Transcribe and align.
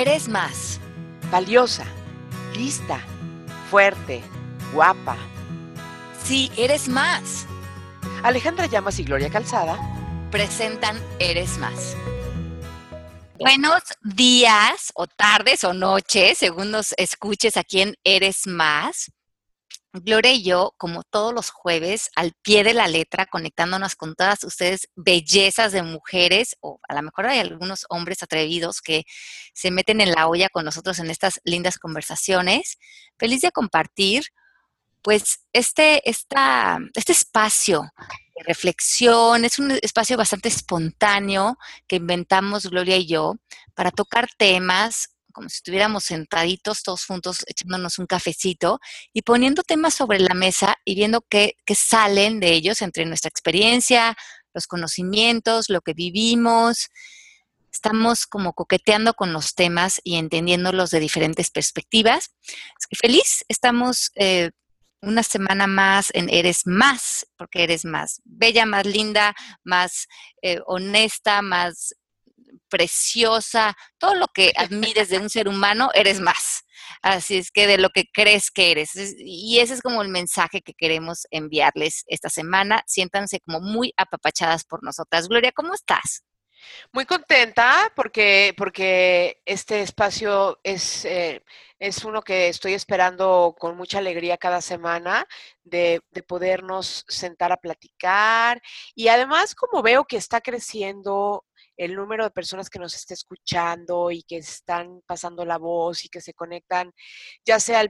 eres 0.00 0.28
más. 0.28 0.78
Valiosa, 1.30 1.86
lista, 2.54 3.00
fuerte, 3.70 4.22
guapa. 4.72 5.16
Sí, 6.22 6.50
eres 6.56 6.88
más. 6.88 7.46
Alejandra 8.22 8.66
Llamas 8.66 8.98
y 8.98 9.04
Gloria 9.04 9.30
Calzada 9.30 9.78
presentan 10.30 11.00
Eres 11.18 11.56
más. 11.58 11.96
Buenos 13.38 13.82
días 14.02 14.92
o 14.94 15.06
tardes 15.06 15.64
o 15.64 15.72
noches, 15.72 16.38
según 16.38 16.70
nos 16.70 16.92
escuches 16.98 17.56
aquí 17.56 17.80
en 17.80 17.96
Eres 18.04 18.46
más. 18.46 19.10
Gloria 20.02 20.32
y 20.32 20.42
yo, 20.42 20.74
como 20.76 21.02
todos 21.02 21.32
los 21.32 21.50
jueves, 21.50 22.10
al 22.16 22.32
pie 22.42 22.64
de 22.64 22.74
la 22.74 22.88
letra, 22.88 23.26
conectándonos 23.26 23.96
con 23.96 24.14
todas 24.14 24.44
ustedes, 24.44 24.88
bellezas 24.94 25.72
de 25.72 25.82
mujeres, 25.82 26.56
o 26.60 26.80
a 26.88 26.94
lo 26.94 27.02
mejor 27.02 27.26
hay 27.26 27.38
algunos 27.38 27.86
hombres 27.88 28.22
atrevidos 28.22 28.80
que 28.80 29.04
se 29.54 29.70
meten 29.70 30.00
en 30.00 30.12
la 30.12 30.28
olla 30.28 30.48
con 30.48 30.64
nosotros 30.64 30.98
en 30.98 31.10
estas 31.10 31.40
lindas 31.44 31.78
conversaciones. 31.78 32.78
Feliz 33.18 33.40
de 33.40 33.52
compartir, 33.52 34.24
pues, 35.02 35.40
este, 35.52 36.08
esta, 36.08 36.78
este 36.94 37.12
espacio 37.12 37.90
de 38.36 38.44
reflexión, 38.44 39.44
es 39.44 39.58
un 39.58 39.70
espacio 39.82 40.16
bastante 40.16 40.48
espontáneo 40.48 41.56
que 41.86 41.96
inventamos 41.96 42.66
Gloria 42.66 42.96
y 42.96 43.06
yo 43.06 43.36
para 43.74 43.90
tocar 43.90 44.28
temas 44.36 45.15
como 45.36 45.50
si 45.50 45.56
estuviéramos 45.56 46.04
sentaditos 46.04 46.82
todos 46.82 47.04
juntos 47.04 47.44
echándonos 47.46 47.98
un 47.98 48.06
cafecito 48.06 48.80
y 49.12 49.20
poniendo 49.20 49.62
temas 49.62 49.92
sobre 49.92 50.18
la 50.18 50.32
mesa 50.32 50.76
y 50.82 50.94
viendo 50.94 51.20
qué, 51.28 51.56
salen 51.74 52.40
de 52.40 52.52
ellos 52.52 52.80
entre 52.80 53.04
nuestra 53.04 53.28
experiencia, 53.28 54.16
los 54.54 54.66
conocimientos, 54.66 55.68
lo 55.68 55.82
que 55.82 55.92
vivimos. 55.92 56.88
Estamos 57.70 58.26
como 58.26 58.54
coqueteando 58.54 59.12
con 59.12 59.34
los 59.34 59.54
temas 59.54 60.00
y 60.04 60.16
entendiéndolos 60.16 60.88
de 60.88 61.00
diferentes 61.00 61.50
perspectivas. 61.50 62.30
feliz, 62.98 63.44
estamos 63.48 64.12
eh, 64.14 64.52
una 65.02 65.22
semana 65.22 65.66
más 65.66 66.08
en 66.14 66.30
Eres 66.30 66.62
Más, 66.66 67.26
porque 67.36 67.62
eres 67.62 67.84
más 67.84 68.22
bella, 68.24 68.64
más 68.64 68.86
linda, 68.86 69.34
más 69.64 70.08
eh, 70.40 70.60
honesta, 70.64 71.42
más 71.42 71.94
preciosa, 72.68 73.76
todo 73.98 74.14
lo 74.14 74.28
que 74.28 74.52
admires 74.56 75.08
de 75.08 75.18
un 75.18 75.30
ser 75.30 75.48
humano, 75.48 75.90
eres 75.94 76.20
más. 76.20 76.64
Así 77.02 77.38
es 77.38 77.50
que 77.50 77.66
de 77.66 77.78
lo 77.78 77.90
que 77.90 78.04
crees 78.12 78.50
que 78.50 78.70
eres. 78.70 78.90
Y 79.18 79.58
ese 79.60 79.74
es 79.74 79.82
como 79.82 80.02
el 80.02 80.08
mensaje 80.08 80.62
que 80.62 80.74
queremos 80.74 81.26
enviarles 81.30 82.04
esta 82.06 82.28
semana. 82.28 82.82
Siéntanse 82.86 83.40
como 83.40 83.60
muy 83.60 83.92
apapachadas 83.96 84.64
por 84.64 84.82
nosotras. 84.82 85.28
Gloria, 85.28 85.52
¿cómo 85.52 85.74
estás? 85.74 86.24
Muy 86.92 87.04
contenta 87.04 87.92
porque, 87.94 88.54
porque 88.56 89.40
este 89.44 89.82
espacio 89.82 90.58
es, 90.62 91.04
eh, 91.04 91.44
es 91.78 92.04
uno 92.04 92.22
que 92.22 92.48
estoy 92.48 92.74
esperando 92.74 93.54
con 93.58 93.76
mucha 93.76 93.98
alegría 93.98 94.38
cada 94.38 94.60
semana 94.60 95.26
de, 95.64 96.00
de, 96.10 96.22
podernos 96.22 97.04
sentar 97.08 97.52
a 97.52 97.58
platicar. 97.58 98.60
Y 98.94 99.08
además, 99.08 99.54
como 99.54 99.82
veo 99.82 100.04
que 100.04 100.16
está 100.16 100.40
creciendo 100.40 101.44
el 101.76 101.94
número 101.94 102.24
de 102.24 102.30
personas 102.30 102.70
que 102.70 102.78
nos 102.78 102.94
esté 102.94 103.14
escuchando 103.14 104.10
y 104.10 104.22
que 104.22 104.38
están 104.38 105.02
pasando 105.06 105.44
la 105.44 105.58
voz 105.58 106.04
y 106.04 106.08
que 106.08 106.20
se 106.20 106.34
conectan, 106.34 106.92
ya 107.44 107.60
sea 107.60 107.86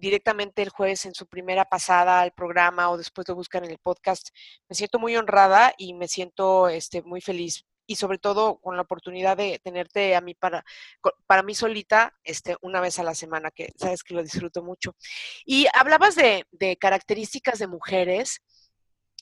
directamente 0.00 0.62
el 0.62 0.68
jueves 0.68 1.06
en 1.06 1.14
su 1.14 1.26
primera 1.26 1.64
pasada 1.64 2.20
al 2.20 2.32
programa 2.32 2.90
o 2.90 2.98
después 2.98 3.26
lo 3.28 3.34
buscan 3.34 3.64
en 3.64 3.70
el 3.70 3.78
podcast, 3.78 4.28
me 4.68 4.76
siento 4.76 4.98
muy 4.98 5.16
honrada 5.16 5.72
y 5.78 5.94
me 5.94 6.08
siento 6.08 6.68
este, 6.68 7.02
muy 7.02 7.20
feliz 7.20 7.64
y 7.86 7.96
sobre 7.96 8.18
todo 8.18 8.60
con 8.60 8.76
la 8.76 8.82
oportunidad 8.82 9.36
de 9.38 9.58
tenerte 9.64 10.14
a 10.14 10.20
mí 10.20 10.34
para, 10.34 10.62
para 11.26 11.42
mí 11.42 11.54
solita 11.54 12.14
este, 12.22 12.56
una 12.60 12.82
vez 12.82 12.98
a 12.98 13.02
la 13.02 13.14
semana, 13.14 13.50
que 13.50 13.72
sabes 13.76 14.04
que 14.04 14.12
lo 14.12 14.22
disfruto 14.22 14.62
mucho. 14.62 14.94
Y 15.46 15.66
hablabas 15.72 16.14
de, 16.14 16.44
de 16.50 16.76
características 16.76 17.58
de 17.58 17.66
mujeres 17.66 18.42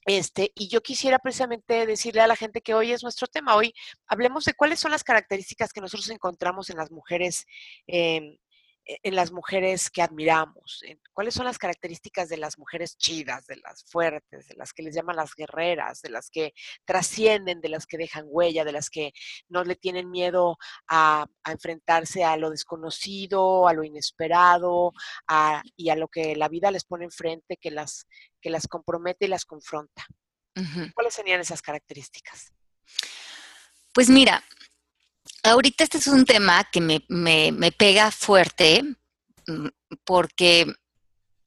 este, 0.07 0.53
y 0.55 0.69
yo 0.69 0.83
quisiera 0.83 1.19
precisamente 1.19 1.85
decirle 1.85 2.21
a 2.21 2.29
la 2.29 2.37
gente 2.37 2.61
que 2.61 2.75
hoy 2.75 2.93
es 2.93 3.03
nuestro 3.03 3.27
tema. 3.27 3.57
Hoy 3.57 3.75
hablemos 4.07 4.45
de 4.45 4.55
cuáles 4.55 4.79
son 4.79 4.93
las 4.93 5.03
características 5.03 5.73
que 5.73 5.81
nosotros 5.81 6.09
encontramos 6.11 6.71
en 6.71 6.77
las 6.77 6.93
mujeres 6.93 7.45
eh, 7.89 8.17
e, 8.17 8.39
en 8.87 9.15
las 9.17 9.33
mujeres 9.33 9.91
que 9.91 10.03
admiramos? 10.03 10.83
¿Cuáles 11.13 11.35
son 11.35 11.47
las 11.47 11.59
características 11.59 12.29
de 12.29 12.37
las 12.37 12.59
mujeres 12.59 12.97
chidas, 12.97 13.47
de 13.47 13.57
las 13.57 13.85
fuertes, 13.85 14.47
de 14.49 14.55
las 14.55 14.73
que 14.73 14.83
les 14.83 14.95
llaman 14.95 15.17
las 15.17 15.35
guerreras, 15.35 16.01
de 16.03 16.11
las 16.11 16.31
que 16.31 16.55
trascienden, 16.85 17.61
de 17.61 17.69
las 17.69 17.87
que 17.87 17.99
dejan 17.99 18.27
huella, 18.29 18.65
de 18.65 18.73
las 18.73 18.91
que 18.91 19.13
no 19.49 19.65
le 19.65 19.77
tienen 19.77 20.11
miedo 20.11 20.57
a, 20.89 21.27
enfrentarse 21.47 22.25
a 22.25 22.37
lo 22.37 22.51
desconocido, 22.51 23.69
a 23.69 23.73
lo 23.73 23.85
inesperado 23.85 24.93
y 25.77 25.91
a 25.91 25.97
lo 25.97 26.09
que 26.09 26.37
la 26.37 26.49
vida 26.49 26.71
les 26.71 26.85
pone 26.85 27.05
enfrente, 27.05 27.57
que 27.57 27.71
las, 27.71 28.07
que 28.41 28.51
las 28.51 28.67
compromete 28.69 29.27
y 29.27 29.29
las 29.29 29.45
confronta? 29.45 30.07
¿Cuáles 30.95 31.13
serían 31.13 31.41
esas 31.41 31.61
características? 31.61 32.53
Pues 33.93 34.09
mira, 34.09 34.43
ahorita 35.47 35.85
este 35.85 35.99
es 35.99 36.07
un 36.07 36.25
tema 36.25 36.69
que 36.71 36.81
me, 36.81 37.73
pega 37.73 38.11
fuerte 38.11 38.83
mm, 39.47 39.69
porque, 40.05 40.67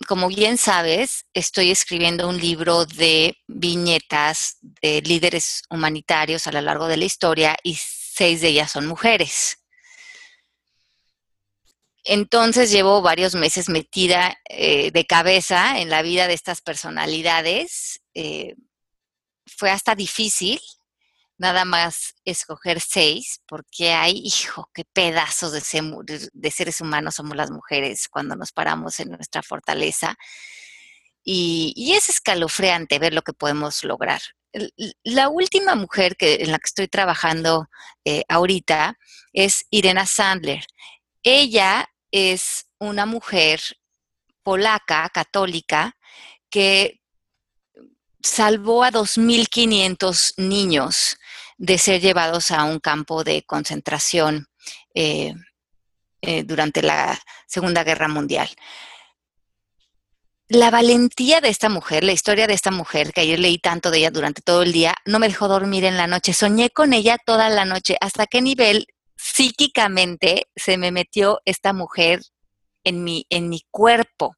como 0.07 0.27
bien 0.27 0.57
sabes, 0.57 1.25
estoy 1.33 1.71
escribiendo 1.71 2.27
un 2.27 2.39
libro 2.39 2.85
de 2.85 3.37
viñetas 3.47 4.57
de 4.61 5.01
líderes 5.01 5.63
humanitarios 5.69 6.47
a 6.47 6.51
lo 6.51 6.61
largo 6.61 6.87
de 6.87 6.97
la 6.97 7.05
historia 7.05 7.57
y 7.63 7.77
seis 7.79 8.41
de 8.41 8.49
ellas 8.49 8.71
son 8.71 8.87
mujeres. 8.87 9.57
Entonces 12.05 12.71
llevo 12.71 13.01
varios 13.01 13.35
meses 13.35 13.69
metida 13.69 14.37
eh, 14.49 14.89
de 14.91 15.05
cabeza 15.05 15.79
en 15.79 15.89
la 15.89 16.01
vida 16.01 16.27
de 16.27 16.33
estas 16.33 16.61
personalidades. 16.61 18.01
Eh, 18.13 18.55
fue 19.45 19.69
hasta 19.69 19.95
difícil 19.95 20.59
nada 21.39 21.63
más 21.65 22.15
escoger 22.25 22.79
seis, 22.81 23.41
porque 23.47 23.93
hay, 23.93 24.21
hijo, 24.23 24.69
qué 24.73 24.83
pedazos 24.85 25.53
de, 25.53 26.51
seres 26.51 26.81
humanos 26.81 27.15
somos 27.15 27.35
las 27.35 27.49
mujeres 27.49 28.07
cuando 28.09 28.35
nos 28.35 28.51
paramos 28.51 28.99
en 28.99 29.09
nuestra 29.09 29.41
fortaleza. 29.41 30.15
Y, 31.23 31.93
es 31.95 32.09
escalofriante 32.09 32.99
ver 32.99 33.13
lo 33.13 33.21
que 33.21 33.33
podemos 33.33 33.83
lograr. 33.83 34.21
La 35.03 35.29
última 35.29 35.75
mujer 35.75 36.17
que, 36.17 36.35
en 36.35 36.51
la 36.51 36.59
que 36.59 36.67
estoy 36.67 36.87
trabajando 36.87 37.69
eh, 38.03 38.23
ahorita 38.27 38.97
es 39.31 39.65
Irena 39.69 40.05
Sandler. 40.05 40.65
Ella 41.23 41.87
es 42.11 42.65
una 42.79 43.05
mujer 43.05 43.61
polaca, 44.43 45.09
católica, 45.09 45.95
que 46.49 46.99
salvó 48.21 48.83
a 48.83 48.91
2.500 48.91 50.33
niños 50.37 51.17
de 51.59 51.77
ser 51.77 52.01
llevados 52.01 52.51
a 52.51 52.63
un 52.63 52.79
campo 52.79 53.23
de 53.23 53.43
concentración 53.43 54.47
eh, 54.95 55.35
eh, 56.21 56.43
durante 56.43 56.81
la 56.81 57.19
Segunda 57.47 57.83
Guerra 57.83 58.07
Mundial. 58.07 58.49
La 60.47 60.71
valentía 60.71 61.41
de 61.41 61.49
esta 61.49 61.69
mujer, 61.69 62.03
la 62.03 62.13
historia 62.13 62.47
de 62.47 62.53
esta 62.53 62.71
mujer, 62.71 63.13
que 63.13 63.21
ayer 63.21 63.37
leí 63.37 63.59
tanto 63.59 63.91
de 63.91 63.99
ella 63.99 64.09
durante 64.09 64.41
todo 64.41 64.63
el 64.63 64.71
día, 64.71 64.95
no 65.05 65.19
me 65.19 65.27
dejó 65.27 65.47
dormir 65.47 65.83
en 65.83 65.97
la 65.97 66.07
noche. 66.07 66.33
Soñé 66.33 66.69
con 66.71 66.93
ella 66.93 67.17
toda 67.23 67.49
la 67.49 67.65
noche. 67.65 67.97
¿Hasta 68.01 68.25
qué 68.25 68.41
nivel 68.41 68.87
psíquicamente 69.15 70.47
se 70.55 70.77
me 70.77 70.91
metió 70.91 71.41
esta 71.43 71.73
mujer 71.73 72.21
en 72.85 73.03
mi, 73.03 73.27
en 73.29 73.49
mi 73.49 73.65
cuerpo? 73.69 74.35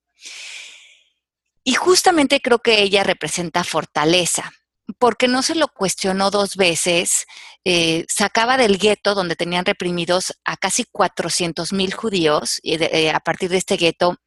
Y 1.63 1.75
justamente 1.75 2.41
creo 2.41 2.59
que 2.59 2.81
ella 2.81 3.03
representa 3.03 3.63
fortaleza, 3.63 4.51
porque 4.99 5.27
no 5.27 5.41
se 5.43 5.55
lo 5.55 5.67
cuestionó 5.67 6.31
dos 6.31 6.55
veces, 6.55 7.25
eh, 7.63 8.05
sacaba 8.09 8.57
del 8.57 8.77
gueto 8.77 9.15
donde 9.15 9.35
tenían 9.35 9.65
reprimidos 9.65 10.33
a 10.45 10.57
casi 10.57 10.85
400 10.85 11.73
mil 11.73 11.93
judíos, 11.93 12.59
y 12.63 12.81
eh, 12.83 13.11
a 13.11 13.19
partir 13.19 13.49
de 13.49 13.57
este 13.57 13.77
gueto 13.77 14.17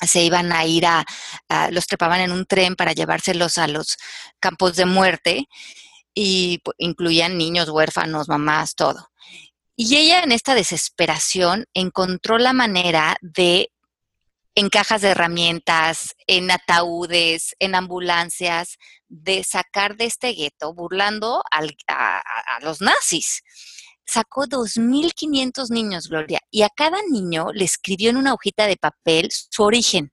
se 0.00 0.22
iban 0.22 0.52
a 0.52 0.64
ir 0.64 0.86
a, 0.86 1.04
los 1.70 1.86
trepaban 1.86 2.20
en 2.20 2.32
un 2.32 2.46
tren 2.46 2.74
para 2.76 2.92
llevárselos 2.92 3.58
a 3.58 3.68
los 3.68 3.96
campos 4.40 4.76
de 4.76 4.86
muerte, 4.86 5.48
y 6.14 6.60
incluían 6.78 7.36
niños, 7.36 7.68
huérfanos, 7.68 8.28
mamás, 8.28 8.74
todo. 8.74 9.10
Y 9.76 9.96
ella 9.96 10.22
en 10.22 10.30
esta 10.30 10.54
desesperación 10.54 11.66
encontró 11.74 12.38
la 12.38 12.52
manera 12.52 13.16
de 13.20 13.72
en 14.54 14.68
cajas 14.68 15.02
de 15.02 15.08
herramientas, 15.08 16.14
en 16.26 16.50
ataúdes, 16.50 17.56
en 17.58 17.74
ambulancias, 17.74 18.78
de 19.08 19.42
sacar 19.42 19.96
de 19.96 20.06
este 20.06 20.32
gueto, 20.32 20.74
burlando 20.74 21.42
a, 21.50 22.60
los 22.60 22.80
nazis. 22.80 23.42
Sacó 24.06 24.46
2.500 24.46 25.70
niños, 25.70 26.08
Gloria, 26.08 26.40
y 26.50 26.62
a 26.62 26.68
cada 26.68 26.98
niño 27.10 27.48
le 27.52 27.64
escribió 27.64 28.10
en 28.10 28.16
una 28.16 28.34
hojita 28.34 28.66
de 28.66 28.76
papel 28.76 29.28
su 29.30 29.62
origen, 29.62 30.12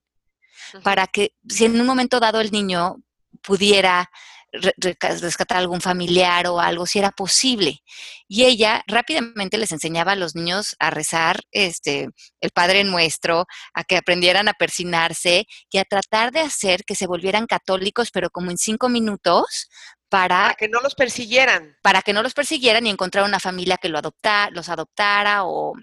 para 0.82 1.06
que 1.06 1.34
si 1.48 1.66
en 1.66 1.80
un 1.80 1.86
momento 1.86 2.18
dado 2.18 2.40
el 2.40 2.50
niño 2.50 2.96
pudiera 3.42 4.10
rescatar 4.52 5.56
a 5.56 5.60
algún 5.60 5.80
familiar 5.80 6.46
o 6.46 6.60
algo, 6.60 6.86
si 6.86 6.98
era 6.98 7.10
posible. 7.10 7.82
Y 8.28 8.44
ella 8.44 8.82
rápidamente 8.86 9.58
les 9.58 9.72
enseñaba 9.72 10.12
a 10.12 10.16
los 10.16 10.34
niños 10.34 10.76
a 10.78 10.90
rezar 10.90 11.40
este, 11.50 12.08
el 12.40 12.50
Padre 12.50 12.84
Nuestro, 12.84 13.46
a 13.74 13.84
que 13.84 13.96
aprendieran 13.96 14.48
a 14.48 14.52
persinarse 14.52 15.46
y 15.70 15.78
a 15.78 15.84
tratar 15.84 16.32
de 16.32 16.40
hacer 16.40 16.84
que 16.84 16.94
se 16.94 17.06
volvieran 17.06 17.46
católicos, 17.46 18.10
pero 18.12 18.30
como 18.30 18.50
en 18.50 18.58
cinco 18.58 18.88
minutos, 18.88 19.68
para, 20.08 20.42
para, 20.42 20.54
que 20.54 20.68
no 20.68 20.80
los 20.80 20.94
persiguieran. 20.94 21.76
Para 21.82 22.02
que 22.02 22.12
no 22.12 22.22
los 22.22 22.34
persiguieran 22.34 22.86
y 22.86 22.90
encontrar 22.90 23.24
una 23.24 23.40
familia 23.40 23.78
que 23.78 23.88
lo 23.88 23.98
adopta, 23.98 24.50
los 24.50 24.68
adoptara 24.68 25.44
o 25.44 25.74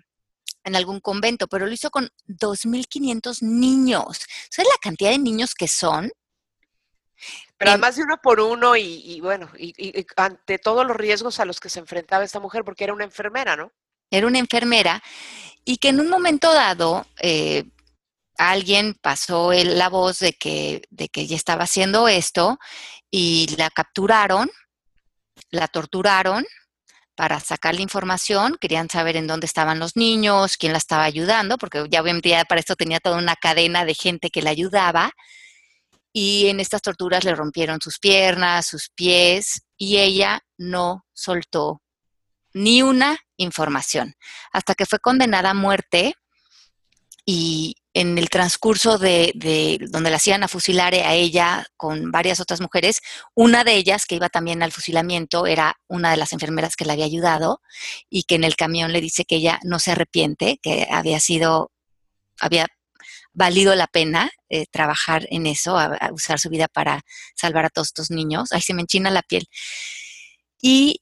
en 0.64 0.76
algún 0.76 1.00
convento, 1.00 1.48
pero 1.48 1.66
lo 1.66 1.72
hizo 1.72 1.90
con 1.90 2.10
2.500 2.28 3.42
niños. 3.42 4.20
¿Sabes 4.52 4.70
la 4.70 4.78
cantidad 4.82 5.10
de 5.10 5.18
niños 5.18 5.56
que 5.56 5.68
son? 5.68 6.12
Pero 7.60 7.72
además 7.72 7.98
de 7.98 8.04
uno 8.04 8.16
por 8.24 8.40
uno 8.40 8.78
y, 8.78 9.20
bueno, 9.20 9.52
y, 9.58 10.06
ante 10.16 10.60
todos 10.60 10.88
los 10.88 10.96
riesgos 10.96 11.42
a 11.42 11.46
los 11.46 11.60
que 11.60 11.70
se 11.70 11.80
enfrentaba 11.80 12.24
esta 12.24 12.40
mujer, 12.40 12.64
porque 12.64 12.86
era 12.86 12.94
una 12.94 13.04
enfermera, 13.04 13.58
¿no? 13.58 13.74
Era 14.10 14.28
una 14.28 14.40
enfermera 14.40 15.04
y 15.66 15.76
que 15.76 15.90
en 15.90 16.00
un 16.00 16.10
momento 16.10 16.54
dado 16.54 17.06
eh, 17.20 17.66
alguien 18.38 18.94
pasó 19.02 19.52
la 19.52 19.90
voz 19.90 20.20
de 20.20 20.32
que, 20.32 20.84
de 20.90 21.10
que 21.10 21.22
ella 21.22 21.36
estaba 21.36 21.66
haciendo 21.66 22.08
esto 22.08 22.58
y 23.12 23.54
la 23.58 23.70
capturaron, 23.70 24.50
la 25.52 25.68
torturaron 25.68 26.46
para 27.14 27.42
sacar 27.42 27.76
la 27.76 27.82
información, 27.82 28.58
querían 28.62 28.90
saber 28.90 29.18
en 29.18 29.28
dónde 29.28 29.48
estaban 29.48 29.80
los 29.80 29.98
niños, 29.98 30.56
quién 30.56 30.72
la 30.72 30.78
estaba 30.78 31.04
ayudando, 31.04 31.58
porque 31.58 31.86
ya 31.90 32.02
obviamente 32.02 32.42
para 32.48 32.62
esto 32.62 32.78
tenía 32.78 33.02
toda 33.02 33.18
una 33.18 33.36
cadena 33.36 33.84
de 33.84 33.96
gente 33.96 34.30
que 34.30 34.42
la 34.42 34.52
ayudaba 34.52 35.12
y 36.12 36.48
en 36.48 36.60
estas 36.60 36.82
torturas 36.82 37.24
le 37.24 37.36
rompieron 37.36 37.80
sus 37.82 38.00
piernas, 38.00 38.68
sus 38.68 38.90
pies, 38.90 39.62
y 39.78 39.98
ella 39.98 40.42
no 40.58 41.06
soltó 41.14 41.82
ni 42.54 42.82
una 42.82 43.18
información, 43.38 44.16
hasta 44.52 44.76
que 44.76 44.86
fue 44.86 45.00
condenada 45.00 45.52
a 45.52 45.54
muerte 45.54 46.16
y 47.26 47.76
en 47.94 48.18
el 48.18 48.30
transcurso 48.30 48.98
de, 48.98 49.78
donde 49.90 50.10
la 50.10 50.16
hacían 50.18 50.44
a 50.44 50.48
fusilar 50.48 50.94
a 50.94 51.14
ella 51.14 51.66
con 51.76 52.12
varias 52.12 52.40
otras 52.40 52.62
mujeres, 52.62 53.02
una 53.36 53.64
de 53.64 53.76
ellas 53.76 54.06
que 54.06 54.16
iba 54.16 54.30
también 54.30 54.64
al 54.64 54.72
fusilamiento 54.72 55.46
era 55.46 55.76
una 55.88 56.12
de 56.12 56.18
las 56.18 56.34
enfermeras 56.34 56.76
que 56.76 56.86
la 56.86 56.94
había 56.94 57.06
ayudado 57.06 57.62
y 58.10 58.24
que 58.24 58.36
en 58.36 58.44
el 58.44 58.56
camión 58.56 58.94
le 58.94 59.02
dice 59.02 59.26
que 59.26 59.36
ella 59.36 59.60
no 59.64 59.80
se 59.80 59.92
arrepiente, 59.92 60.60
que 60.62 60.88
había 60.90 61.20
sido, 61.20 61.72
había 62.40 62.68
valido 63.34 63.76
la 63.76 63.88
pena 63.88 64.32
eh, 64.50 64.66
trabajar 64.72 65.28
en 65.30 65.46
eso, 65.46 65.78
usar 66.12 66.40
su 66.40 66.50
vida 66.50 66.68
para 66.68 67.02
salvar 67.36 67.66
a 67.66 67.70
todos 67.70 67.90
estos 67.90 68.12
niños. 68.12 68.52
Ahí 68.52 68.62
se 68.62 68.74
me 68.74 68.82
enchina 68.82 69.10
la 69.12 69.22
piel. 69.22 69.48
Y 70.62 71.02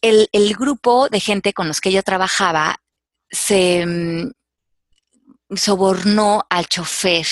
el, 0.00 0.54
grupo 0.56 1.08
de 1.08 1.20
gente 1.20 1.52
con 1.52 1.68
los 1.68 1.80
que 1.80 1.92
yo 1.92 2.02
trabajaba 2.02 2.76
se 3.30 3.84
mm, 3.86 4.32
sobornó 5.56 6.44
al 6.50 6.66
chofer 6.66 7.26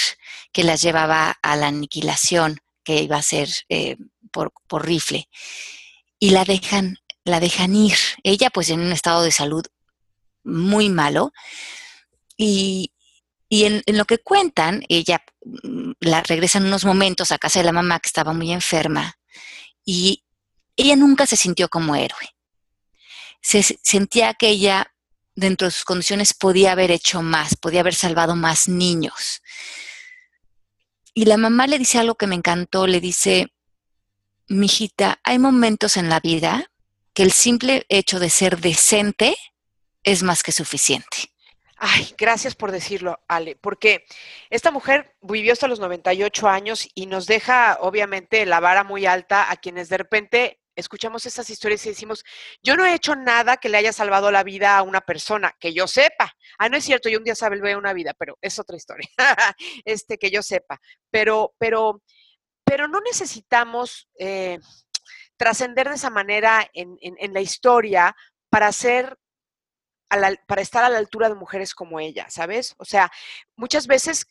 que 0.53 0.65
las 0.65 0.83
llevaba 0.83 1.37
a 1.43 1.57
la 1.57 1.69
aniquilación 1.69 2.59
que 2.85 3.03
iba 3.03 3.17
a 3.17 3.23
ser 3.23 3.49
eh, 3.69 3.97
por, 4.33 4.53
por, 4.67 4.87
rifle. 4.87 5.29
Y 6.19 6.31
la 6.31 6.45
dejan, 6.45 6.99
la 7.25 7.41
dejan 7.41 7.75
ir. 7.75 7.97
Ella 8.23 8.51
pues 8.51 8.71
en 8.71 8.81
un 8.81 8.93
estado 8.93 9.23
de 9.23 9.33
salud 9.33 9.65
muy 10.45 10.89
malo. 10.89 11.33
Y, 12.37 12.93
y 13.53 13.67
en, 13.67 13.83
lo 13.87 14.07
que 14.07 14.17
cuentan, 14.17 14.83
ella 14.89 15.23
mm, 15.45 15.93
la 16.01 16.23
regresan 16.23 16.65
unos 16.65 16.87
momentos 16.87 17.33
a 17.33 17.39
casa 17.39 17.59
de 17.59 17.67
la 17.67 17.73
mamá 17.73 18.01
que 18.01 18.09
estaba 18.09 18.33
muy 18.33 18.51
enferma 18.51 19.19
y 19.85 20.25
ella 20.75 20.97
nunca 20.97 21.27
se 21.27 21.37
sintió 21.37 21.69
como 21.69 21.95
héroe. 21.95 22.35
Se 23.43 23.63
sentía 23.83 24.33
que 24.33 24.49
ella, 24.49 24.95
dentro 25.35 25.67
de 25.67 25.71
sus 25.71 25.85
condiciones, 25.85 26.33
podía 26.33 26.73
haber 26.73 26.91
hecho 26.91 27.21
más, 27.21 27.55
podía 27.55 27.81
haber 27.81 27.95
salvado 27.95 28.37
más 28.37 28.69
niños. 28.69 29.43
Y 31.13 31.27
la 31.27 31.37
mamá 31.37 31.67
le 31.67 31.79
dice 31.79 31.99
algo 31.99 32.15
que 32.15 32.27
me 32.27 32.37
encantó, 32.37 32.87
le 32.87 33.03
dice, 33.03 33.53
mijita, 34.49 35.21
hay 35.25 35.39
momentos 35.39 35.99
en 35.99 36.09
la 36.09 36.21
vida 36.21 36.71
que 37.13 37.23
el 37.23 37.33
simple 37.33 37.85
hecho 37.91 38.19
de 38.19 38.31
ser 38.31 38.63
decente 38.63 39.37
es 40.05 40.23
más 40.23 40.43
que 40.43 40.53
suficiente. 40.53 41.32
Ay, 41.85 42.15
gracias 42.17 42.55
por 42.55 42.71
decirlo, 42.71 43.19
Ale, 43.27 43.57
porque 43.57 44.05
esta 44.51 44.71
mujer 44.71 45.17
vivió 45.21 45.53
hasta 45.53 45.67
los 45.67 45.81
98 45.81 46.49
años 46.49 46.89
y 46.95 47.07
nos 47.07 47.27
deja, 47.27 47.77
obviamente, 47.81 48.47
la 48.47 48.61
vara 48.61 48.85
muy 48.85 49.05
alta 49.05 49.51
a 49.51 49.57
quienes 49.57 49.89
de 49.89 49.99
repente 49.99 50.61
escuchamos 50.77 51.27
estas 51.27 51.51
historias 51.51 51.85
y 51.85 51.89
decimos, 51.89 52.23
yo 52.63 52.77
no 52.77 52.87
he 52.87 52.95
hecho 52.95 53.17
nada 53.17 53.57
que 53.57 53.69
le 53.69 53.79
haya 53.79 53.93
salvado 53.93 54.31
la 54.31 54.45
vida 54.45 54.79
a 54.79 54.83
una 54.83 55.01
persona, 55.01 55.57
que 55.59 55.75
yo 55.75 55.89
sepa. 55.89 56.33
Ah, 56.57 56.69
no 56.69 56.77
es 56.77 56.85
cierto, 56.85 57.09
yo 57.09 57.19
un 57.19 57.25
día 57.25 57.35
salvé 57.35 57.75
una 57.75 57.93
vida, 57.93 58.15
pero 58.17 58.39
es 58.41 58.61
otra 58.61 58.77
historia, 58.77 59.09
este, 59.85 60.19
que 60.19 60.31
yo 60.31 60.41
sepa. 60.41 60.81
Pero, 61.11 61.53
pero, 61.59 62.01
pero 62.63 62.87
no 62.87 63.01
necesitamos 63.01 64.09
eh, 64.21 64.61
trascender 65.37 65.89
de 65.89 65.97
esa 65.97 66.11
manera 66.11 66.65
en, 66.75 66.97
en 67.01 67.35
la 67.35 67.41
historia 67.41 68.15
para 68.51 68.71
ser 68.71 69.19
para 70.47 70.63
estar 70.63 70.85
a 70.85 70.89
la 70.89 70.99
altura 70.99 71.29
de 71.29 71.35
mujeres 71.35 71.75
como 71.75 72.01
ella, 72.01 72.27
¿sabes? 72.29 72.75
O 72.79 72.85
sea, 72.85 73.11
muchas 73.57 73.87
veces 73.87 74.27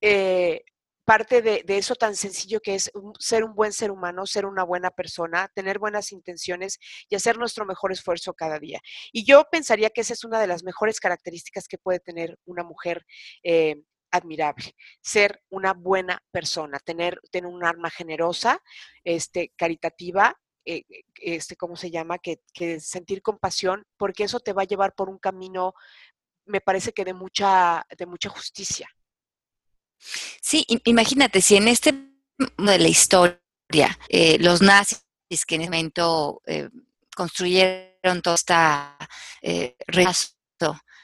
eh, 0.00 0.62
parte 1.04 1.40
de, 1.40 1.64
eso 1.68 1.94
tan 1.94 2.14
sencillo 2.14 2.60
que 2.60 2.74
es 2.74 2.90
ser 3.18 3.42
un 3.42 3.54
buen 3.54 3.72
ser 3.72 3.90
humano, 3.90 4.26
ser 4.26 4.44
una 4.44 4.62
buena 4.62 4.90
persona, 4.90 5.50
tener 5.54 5.78
buenas 5.78 6.12
intenciones 6.12 6.78
y 7.08 7.16
hacer 7.16 7.38
nuestro 7.38 7.64
mejor 7.64 7.92
esfuerzo 7.92 8.34
cada 8.34 8.58
día. 8.58 8.80
Y 9.10 9.24
yo 9.24 9.44
pensaría 9.50 9.90
que 9.90 10.02
esa 10.02 10.12
es 10.12 10.24
una 10.24 10.38
de 10.38 10.46
las 10.46 10.64
mejores 10.64 11.00
características 11.00 11.66
que 11.66 11.78
puede 11.78 12.00
tener 12.00 12.38
una 12.44 12.62
mujer. 12.62 13.04
Eh, 13.42 13.76
admirable, 14.10 14.74
ser 15.02 15.42
una 15.50 15.74
buena 15.74 16.18
persona, 16.30 16.78
tener, 16.78 17.20
tener 17.30 17.50
un 17.50 17.62
arma 17.62 17.90
generosa, 17.90 18.58
este, 19.04 19.52
caritativa 19.54 20.34
eh, 20.64 20.84
este, 21.20 21.56
¿cómo 21.56 21.76
se 21.76 21.90
llama? 21.90 22.18
Que, 22.18 22.40
sentir 22.80 23.22
compasión, 23.22 23.84
porque 23.96 24.24
eso 24.24 24.40
te 24.40 24.52
va 24.52 24.62
a 24.62 24.66
llevar 24.66 24.94
por 24.94 25.08
un 25.08 25.18
camino, 25.18 25.74
me 26.46 26.60
parece 26.60 26.92
que 26.92 27.04
de 27.04 27.14
mucha, 27.14 27.84
de 27.96 28.06
mucha 28.06 28.28
justicia. 28.28 28.88
Sí, 30.40 30.64
imagínate, 30.84 31.40
si 31.40 31.56
en 31.56 31.68
este 31.68 31.92
de 32.56 32.78
la 32.78 32.88
historia, 32.88 33.98
eh, 34.08 34.38
los 34.38 34.62
nazis 34.62 35.02
que 35.46 35.56
en 35.56 35.62
ese 35.62 35.70
momento 35.70 36.40
eh, 36.46 36.68
construyeron 37.14 38.22
toda 38.22 38.36
esta 38.36 38.96
eh, 39.42 39.76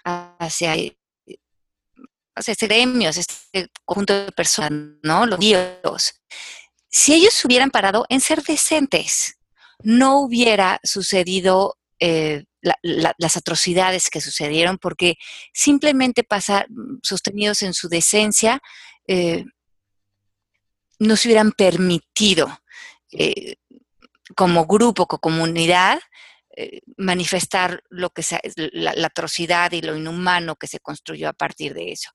hacia, 0.05 0.75
este 2.37 2.67
gremios, 2.67 3.17
este 3.17 3.71
conjunto 3.85 4.25
de 4.27 4.33
personas, 4.33 4.99
¿no? 5.03 5.27
Los 5.27 5.41
dios. 5.41 6.21
Si 6.89 7.15
ellos 7.15 7.45
hubieran 7.45 7.71
parado 7.71 8.07
en 8.09 8.21
ser 8.21 8.43
decentes, 8.43 9.39
no 9.85 10.19
hubiera 10.19 10.81
sucedido 10.83 11.77
eh, 12.01 12.45
las 12.83 13.37
atrocidades 13.37 14.09
que 14.09 14.23
sucedieron, 14.23 14.79
porque 14.79 15.17
simplemente 15.53 16.25
pasar, 16.25 16.67
mm, 16.71 17.01
sostenidos 17.03 17.63
en 17.63 17.75
su 17.75 17.89
decencia, 17.89 18.61
eh, 19.07 19.45
no 20.99 21.17
se 21.17 21.29
hubieran 21.29 21.53
permitido 21.53 22.59
eh, 23.13 23.57
como 24.35 24.67
grupo, 24.67 25.07
como 25.07 25.21
comunidad, 25.21 26.01
manifestar 26.97 27.83
lo 27.91 28.11
que 28.11 28.23
la, 28.73 28.95
la, 28.95 29.09
atrocidad 29.09 29.73
y 29.73 29.83
lo 29.83 29.97
inhumano 29.97 30.55
que 30.55 30.69
se 30.69 30.79
construyó 30.79 31.29
a 31.29 31.33
partir 31.33 31.75
de 31.75 31.91
eso. 31.91 32.11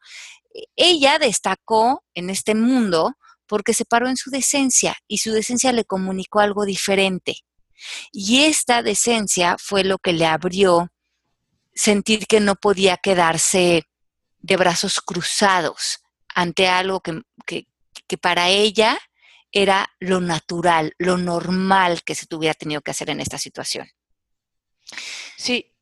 Ella 0.77 1.19
destacó 1.19 2.05
en 2.13 2.29
este 2.29 2.55
mundo 2.55 3.17
porque 3.47 3.73
se 3.73 3.83
paró 3.83 4.07
en 4.07 4.15
su 4.15 4.29
decencia 4.29 4.95
y 5.09 5.17
su 5.17 5.33
decencia 5.33 5.73
le 5.73 5.83
comunicó 5.83 6.39
algo 6.39 6.65
diferente. 6.65 7.39
Y 8.12 8.43
esta 8.43 8.81
decencia 8.83 9.57
fue 9.59 9.83
lo 9.83 9.98
que 9.98 10.13
le 10.13 10.25
abrió 10.25 10.91
sentir 11.74 12.27
que 12.27 12.39
no 12.39 12.55
podía 12.55 12.98
quedarse 12.98 13.83
de 14.39 14.57
brazos 14.57 15.01
cruzados 15.01 16.00
ante 16.33 16.67
algo 16.67 17.01
que, 17.01 17.24
para 18.21 18.50
ella 18.50 19.00
era 19.51 19.89
lo 20.00 20.19
natural, 20.19 20.93
lo 20.98 21.17
normal 21.17 22.03
que 22.03 22.15
se 22.15 22.27
tuviera 22.27 22.53
tenido 22.53 22.81
que 22.81 22.91
hacer 22.91 23.09
en 23.09 23.19
esta 23.19 23.38
situación. 23.38 23.89
Sí, 25.38 25.74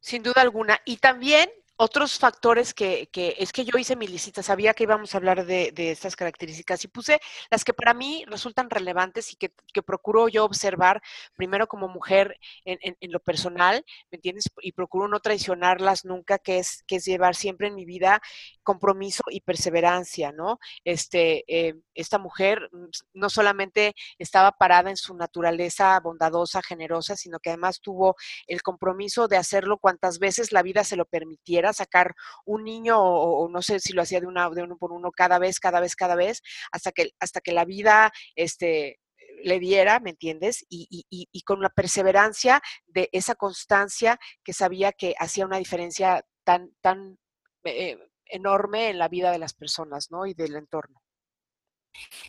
sin 0.00 0.22
duda 0.22 0.42
alguna. 0.42 0.80
Y 0.84 0.96
también 0.96 1.50
otros 1.82 2.18
factores 2.18 2.74
que, 2.74 3.08
es 3.14 3.52
que 3.52 3.64
yo 3.64 3.78
hice 3.78 3.96
mi 3.96 4.06
lista, 4.06 4.42
sabía 4.42 4.74
que 4.74 4.82
íbamos 4.82 5.14
a 5.14 5.16
hablar 5.16 5.46
de, 5.46 5.72
estas 5.74 6.14
características 6.14 6.84
y 6.84 6.88
puse 6.88 7.20
las 7.50 7.64
que 7.64 7.72
para 7.72 7.94
mí 7.94 8.22
resultan 8.26 8.68
relevantes 8.68 9.32
y 9.32 9.36
que, 9.36 9.50
procuro 9.82 10.28
yo 10.28 10.44
observar 10.44 11.00
primero 11.36 11.68
como 11.68 11.88
mujer 11.88 12.38
en, 12.66 12.96
lo 13.10 13.18
personal, 13.18 13.82
¿me 14.10 14.16
entiendes? 14.16 14.50
Y 14.60 14.72
procuro 14.72 15.08
no 15.08 15.20
traicionarlas 15.20 16.04
nunca, 16.04 16.38
que 16.38 16.58
es, 16.58 16.84
que 16.86 16.96
es 16.96 17.04
llevar 17.06 17.34
siempre 17.34 17.68
en 17.68 17.74
mi 17.74 17.86
vida 17.86 18.20
compromiso 18.62 19.22
y 19.30 19.40
perseverancia, 19.40 20.32
¿no? 20.32 20.58
Este, 20.84 21.44
eh, 21.48 21.76
esta 21.94 22.18
mujer 22.18 22.68
no 23.14 23.30
solamente 23.30 23.94
estaba 24.18 24.52
parada 24.52 24.90
en 24.90 24.98
su 24.98 25.16
naturaleza 25.16 25.98
bondadosa, 26.00 26.60
generosa, 26.62 27.16
sino 27.16 27.38
que 27.38 27.48
además 27.48 27.80
tuvo 27.80 28.16
el 28.46 28.60
compromiso 28.60 29.28
de 29.28 29.38
hacerlo 29.38 29.78
cuantas 29.78 30.18
veces 30.18 30.52
la 30.52 30.62
vida 30.62 30.84
se 30.84 30.96
lo 30.96 31.06
permitiera 31.06 31.69
sacar 31.72 32.14
un 32.44 32.64
niño 32.64 32.98
o, 33.00 33.48
no 33.48 33.62
sé 33.62 33.80
si 33.80 33.92
lo 33.92 34.02
hacía 34.02 34.20
de, 34.20 34.26
una, 34.26 34.48
de 34.50 34.62
uno 34.62 34.76
por 34.76 34.92
uno 34.92 35.10
cada 35.10 35.38
vez, 35.38 35.60
cada 35.60 35.80
vez, 35.80 35.96
cada 35.96 36.14
vez, 36.14 36.42
hasta 36.72 36.92
que, 36.92 37.10
hasta 37.20 37.40
que 37.40 37.52
la 37.52 37.64
vida 37.64 38.12
este, 38.34 39.00
le 39.42 39.58
diera, 39.58 40.00
¿me 40.00 40.10
entiendes? 40.10 40.64
Y, 40.68 40.86
y, 40.90 41.28
y, 41.30 41.42
con 41.42 41.60
la 41.60 41.70
perseverancia 41.70 42.60
de 42.86 43.08
esa 43.12 43.34
constancia 43.34 44.18
que 44.44 44.52
sabía 44.52 44.92
que 44.92 45.14
hacía 45.18 45.46
una 45.46 45.58
diferencia 45.58 46.24
tan, 46.44 46.74
tan 46.80 47.18
eh, 47.64 47.98
enorme 48.26 48.90
en 48.90 48.98
la 48.98 49.08
vida 49.08 49.30
de 49.32 49.38
las 49.38 49.54
personas, 49.54 50.10
¿no? 50.10 50.26
Y 50.26 50.34
del 50.34 50.56
entorno. 50.56 51.02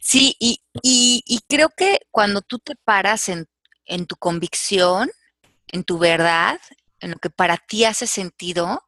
Sí, 0.01 0.35
y, 0.39 0.63
y 0.73 1.39
creo 1.47 1.69
que 1.69 1.99
cuando 2.09 2.41
tú 2.41 2.59
te 2.59 2.75
paras 2.75 3.29
en, 3.29 3.47
en 3.85 4.07
tu 4.07 4.15
convicción, 4.15 5.11
en 5.67 5.83
tu 5.83 5.97
verdad, 5.97 6.59
en 6.99 7.11
lo 7.11 7.17
que 7.17 7.29
para 7.29 7.57
ti 7.57 7.85
hace 7.85 8.07
sentido, 8.07 8.83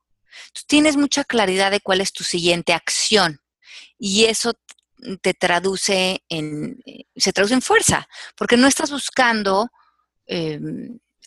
Tú 0.53 0.61
tienes 0.67 0.97
mucha 0.97 1.23
claridad 1.23 1.71
de 1.71 1.81
cuál 1.81 2.01
es 2.01 2.13
tu 2.13 2.23
siguiente 2.23 2.73
acción 2.73 3.41
y 3.97 4.25
eso 4.25 4.53
te 5.21 5.33
traduce 5.33 6.23
en, 6.29 6.81
eh, 6.85 7.05
se 7.15 7.33
traduce 7.33 7.53
en 7.53 7.61
fuerza, 7.61 8.07
porque 8.35 8.57
no 8.57 8.67
estás 8.67 8.91
buscando 8.91 9.69
eh, 10.25 10.59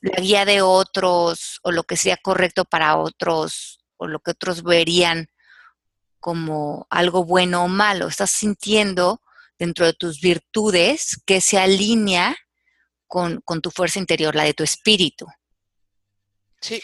la 0.01 0.21
guía 0.21 0.45
de 0.45 0.63
otros 0.63 1.61
o 1.63 1.73
lo 1.73 1.85
que 1.85 1.97
sea 1.97 2.17
correcto 2.17 2.65
para 2.65 2.97
otros 2.97 3.85
o 3.97 4.07
lo 4.07 4.21
que 4.21 4.33
otros 4.33 4.63
verían 4.63 5.29
como 6.21 6.87
algo 6.91 7.25
bueno 7.25 7.65
o 7.65 7.69
malo. 7.69 8.09
Estás 8.09 8.31
sintiendo 8.31 9.23
dentro 9.59 9.87
de 9.87 9.95
tus 9.95 10.21
virtudes 10.21 11.21
que 11.25 11.41
se 11.41 11.59
alinea 11.59 12.37
con, 13.07 13.41
con 13.43 13.61
tu 13.61 13.71
fuerza 13.71 13.99
interior, 13.99 14.35
la 14.35 14.45
de 14.45 14.55
tu 14.55 14.65
espíritu. 14.65 15.27
Sí, 16.61 16.83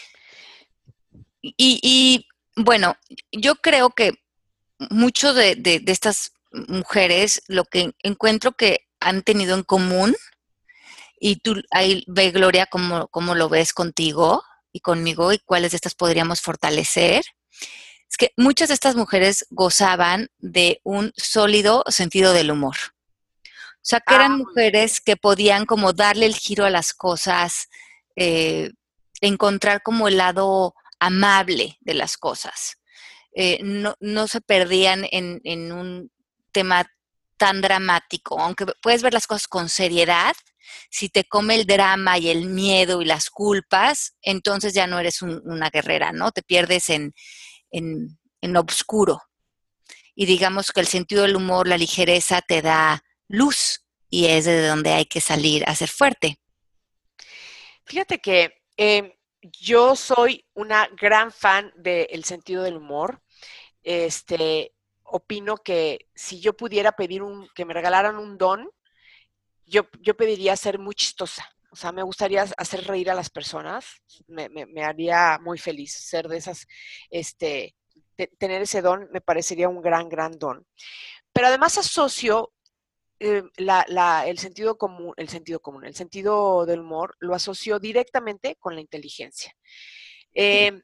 y, 1.43 1.79
y, 1.83 2.27
bueno, 2.55 2.95
yo 3.31 3.55
creo 3.55 3.89
que 3.89 4.13
mucho 4.89 5.33
de, 5.33 5.55
de, 5.55 5.79
de, 5.79 5.91
estas 5.91 6.31
mujeres 6.51 7.43
lo 7.47 7.65
que 7.65 7.93
encuentro 8.01 8.53
que 8.53 8.87
han 8.99 9.21
tenido 9.21 9.55
en 9.55 9.63
común, 9.63 10.15
y 11.19 11.37
tú 11.37 11.61
ahí 11.71 12.03
ve, 12.07 12.31
Gloria, 12.31 12.65
cómo, 12.65 13.07
cómo 13.07 13.35
lo 13.35 13.49
ves 13.49 13.73
contigo 13.73 14.43
y 14.71 14.79
conmigo 14.79 15.31
y 15.31 15.39
cuáles 15.39 15.71
de 15.71 15.77
estas 15.77 15.95
podríamos 15.95 16.41
fortalecer, 16.41 17.23
es 18.09 18.17
que 18.17 18.31
muchas 18.37 18.69
de 18.69 18.73
estas 18.75 18.95
mujeres 18.95 19.45
gozaban 19.49 20.29
de 20.39 20.79
un 20.83 21.13
sólido 21.15 21.83
sentido 21.87 22.33
del 22.33 22.51
humor. 22.51 22.75
O 23.45 23.85
sea, 23.85 23.99
que 23.99 24.15
eran 24.15 24.37
mujeres 24.37 25.01
que 25.01 25.17
podían 25.17 25.65
como 25.65 25.91
darle 25.93 26.25
el 26.25 26.35
giro 26.35 26.65
a 26.65 26.69
las 26.69 26.93
cosas, 26.93 27.69
eh, 28.15 28.71
encontrar 29.19 29.81
como 29.81 30.07
el 30.07 30.17
lado 30.17 30.73
amable 31.03 31.77
de 31.81 31.93
las 31.93 32.17
cosas. 32.17 32.77
Eh, 33.35 33.59
no, 33.63 33.95
no, 33.99 34.27
se 34.27 34.41
perdían 34.41 35.05
en, 35.11 35.41
en, 35.43 35.71
un 35.71 36.11
tema 36.51 36.85
tan 37.37 37.61
dramático, 37.61 38.39
aunque 38.39 38.65
puedes 38.81 39.01
ver 39.01 39.13
las 39.13 39.27
cosas 39.27 39.47
con 39.47 39.69
seriedad, 39.69 40.35
si 40.89 41.09
te 41.09 41.23
come 41.25 41.55
el 41.55 41.65
drama 41.65 42.17
y 42.17 42.29
el 42.29 42.45
miedo 42.45 43.01
y 43.01 43.05
las 43.05 43.29
culpas, 43.29 44.15
entonces 44.21 44.73
ya 44.73 44.87
no 44.87 44.99
eres 44.99 45.21
un, 45.21 45.41
una 45.45 45.69
guerrera, 45.69 46.11
¿no? 46.11 46.31
Te 46.31 46.43
pierdes 46.43 46.89
en, 46.89 47.13
en, 47.71 48.19
en 48.41 48.55
obscuro. 48.55 49.21
Y 50.15 50.25
digamos 50.25 50.71
que 50.71 50.79
el 50.79 50.87
sentido 50.87 51.23
del 51.23 51.35
humor, 51.35 51.67
la 51.67 51.77
ligereza 51.77 52.41
te 52.41 52.61
da 52.61 53.03
luz 53.27 53.83
y 54.09 54.27
es 54.27 54.45
de 54.45 54.67
donde 54.67 54.91
hay 54.91 55.05
que 55.05 55.19
salir 55.19 55.67
a 55.67 55.75
ser 55.75 55.89
fuerte. 55.89 56.39
Fíjate 57.85 58.19
que 58.19 58.61
eh, 58.77 59.17
yo 59.43 59.95
soy 59.95 60.45
una 60.53 60.87
gran 60.99 61.31
fan 61.31 61.71
del 61.75 62.23
sentido 62.23 62.63
del 62.63 62.77
humor. 62.77 63.21
Este, 63.83 64.73
opino 65.03 65.57
que 65.57 66.09
si 66.15 66.39
yo 66.39 66.55
pudiera 66.55 66.93
pedir 66.93 67.21
un, 67.21 67.47
que 67.53 67.65
me 67.65 67.73
regalaran 67.73 68.17
un 68.17 68.37
don, 68.37 68.69
yo, 69.65 69.87
yo 69.99 70.15
pediría 70.15 70.55
ser 70.55 70.79
muy 70.79 70.95
chistosa. 70.95 71.49
O 71.71 71.75
sea, 71.75 71.91
me 71.91 72.03
gustaría 72.03 72.45
hacer 72.57 72.85
reír 72.85 73.09
a 73.09 73.15
las 73.15 73.29
personas. 73.29 73.85
Me, 74.27 74.47
me, 74.49 74.83
haría 74.83 75.39
muy 75.41 75.57
feliz 75.57 75.91
ser 75.93 76.27
de 76.27 76.37
esas, 76.37 76.67
este, 77.09 77.75
de, 78.17 78.27
tener 78.27 78.61
ese 78.61 78.81
don 78.81 79.09
me 79.11 79.21
parecería 79.21 79.69
un 79.69 79.81
gran, 79.81 80.07
gran 80.07 80.37
don. 80.37 80.65
Pero 81.31 81.47
además 81.47 81.77
asocio 81.77 82.53
eh, 83.25 83.43
la, 83.55 83.85
la, 83.87 84.27
el 84.27 84.37
sentido 84.37 84.77
común, 84.77 85.13
el 85.15 85.29
sentido 85.29 85.61
común, 85.61 85.85
el 85.85 85.95
sentido 85.95 86.65
del 86.65 86.81
humor 86.81 87.15
lo 87.19 87.33
asoció 87.33 87.79
directamente 87.79 88.57
con 88.59 88.75
la 88.75 88.81
inteligencia. 88.81 89.55
Eh, 90.33 90.81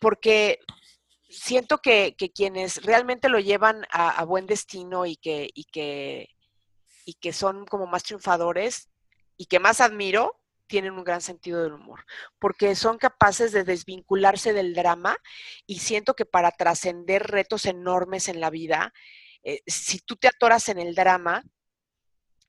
porque 0.00 0.60
siento 1.28 1.78
que, 1.78 2.14
que, 2.16 2.30
quienes 2.30 2.82
realmente 2.84 3.28
lo 3.28 3.38
llevan 3.38 3.84
a, 3.90 4.08
a 4.08 4.24
buen 4.24 4.46
destino 4.46 5.04
y 5.04 5.16
que, 5.16 5.50
y, 5.52 5.64
que, 5.64 6.30
y 7.04 7.12
que 7.14 7.34
son 7.34 7.66
como 7.66 7.86
más 7.86 8.02
triunfadores 8.02 8.88
y 9.36 9.44
que 9.44 9.58
más 9.58 9.82
admiro, 9.82 10.40
tienen 10.66 10.94
un 10.94 11.04
gran 11.04 11.20
sentido 11.20 11.62
del 11.62 11.74
humor, 11.74 12.06
porque 12.38 12.74
son 12.76 12.96
capaces 12.96 13.52
de 13.52 13.64
desvincularse 13.64 14.54
del 14.54 14.72
drama 14.72 15.18
y 15.66 15.80
siento 15.80 16.14
que 16.14 16.24
para 16.24 16.50
trascender 16.50 17.24
retos 17.24 17.66
enormes 17.66 18.28
en 18.28 18.40
la 18.40 18.48
vida, 18.48 18.94
eh, 19.42 19.60
si 19.66 19.98
tú 19.98 20.16
te 20.16 20.28
atoras 20.28 20.70
en 20.70 20.78
el 20.78 20.94
drama, 20.94 21.44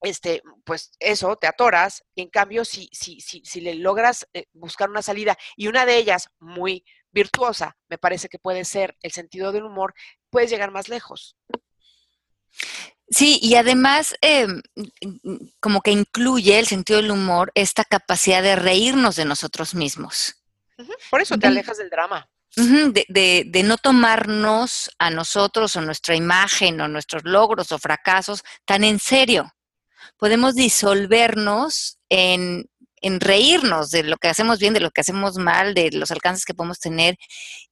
este, 0.09 0.41
pues 0.63 0.91
eso, 1.00 1.35
te 1.35 1.47
atoras, 1.47 2.03
y 2.15 2.21
en 2.21 2.29
cambio, 2.29 2.65
si, 2.65 2.89
si, 2.91 3.19
si, 3.21 3.41
si 3.45 3.62
le 3.62 3.75
logras 3.75 4.27
eh, 4.33 4.45
buscar 4.53 4.89
una 4.89 5.01
salida, 5.01 5.38
y 5.55 5.67
una 5.67 5.85
de 5.85 5.97
ellas 5.97 6.29
muy 6.39 6.83
virtuosa, 7.12 7.77
me 7.89 7.97
parece 7.97 8.27
que 8.27 8.39
puede 8.39 8.65
ser 8.65 8.95
el 9.01 9.12
sentido 9.12 9.51
del 9.51 9.63
humor, 9.63 9.93
puedes 10.29 10.50
llegar 10.50 10.71
más 10.71 10.89
lejos. 10.89 11.38
Sí, 13.09 13.39
y 13.41 13.55
además 13.55 14.15
eh, 14.21 14.47
como 15.59 15.81
que 15.81 15.91
incluye 15.91 16.57
el 16.57 16.65
sentido 16.65 17.01
del 17.01 17.12
humor 17.12 17.51
esta 17.53 17.83
capacidad 17.83 18.41
de 18.41 18.55
reírnos 18.55 19.15
de 19.15 19.25
nosotros 19.25 19.75
mismos. 19.75 20.35
Uh 20.77 20.83
-huh. 20.83 20.95
Por 21.09 21.21
eso 21.21 21.38
te 21.38 21.47
alejas 21.47 21.77
del 21.77 21.89
drama. 21.89 22.27
Uh 22.57 22.62
-huh. 22.62 22.91
de, 22.91 23.05
de, 23.09 23.43
de, 23.47 23.63
no 23.63 23.77
tomarnos 23.77 24.89
a 24.97 25.09
nosotros 25.09 25.75
o 25.75 25.81
nuestra 25.81 26.15
imagen 26.15 26.81
o 26.81 26.88
nuestros 26.88 27.24
logros 27.25 27.71
o 27.71 27.77
fracasos 27.77 28.43
tan 28.65 28.83
en 28.83 29.00
serio 29.00 29.53
podemos 30.17 30.55
disolvernos 30.55 32.00
en, 32.10 32.69
reírnos 33.01 33.91
de 33.91 34.03
lo 34.03 34.17
que 34.17 34.29
hacemos 34.29 34.60
bien, 34.60 34.74
de 34.74 34.79
lo 34.79 34.89
que 34.89 35.01
hacemos 35.01 35.38
mal, 35.38 35.75
de 35.75 35.91
los 35.91 36.10
alcances 36.10 36.43
que 36.43 36.55
podemos 36.55 36.79
tener. 36.79 37.17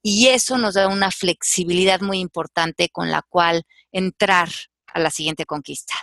Y 0.00 0.28
eso 0.28 0.58
nos 0.58 0.74
da 0.74 0.86
una 0.86 1.10
flexibilidad 1.10 2.00
muy 2.00 2.20
importante 2.20 2.88
con 2.88 3.10
la 3.10 3.22
cual 3.28 3.64
entrar 3.90 4.48
a 4.86 5.00
la 5.00 5.10
siguiente 5.10 5.44
conquista. 5.44 5.94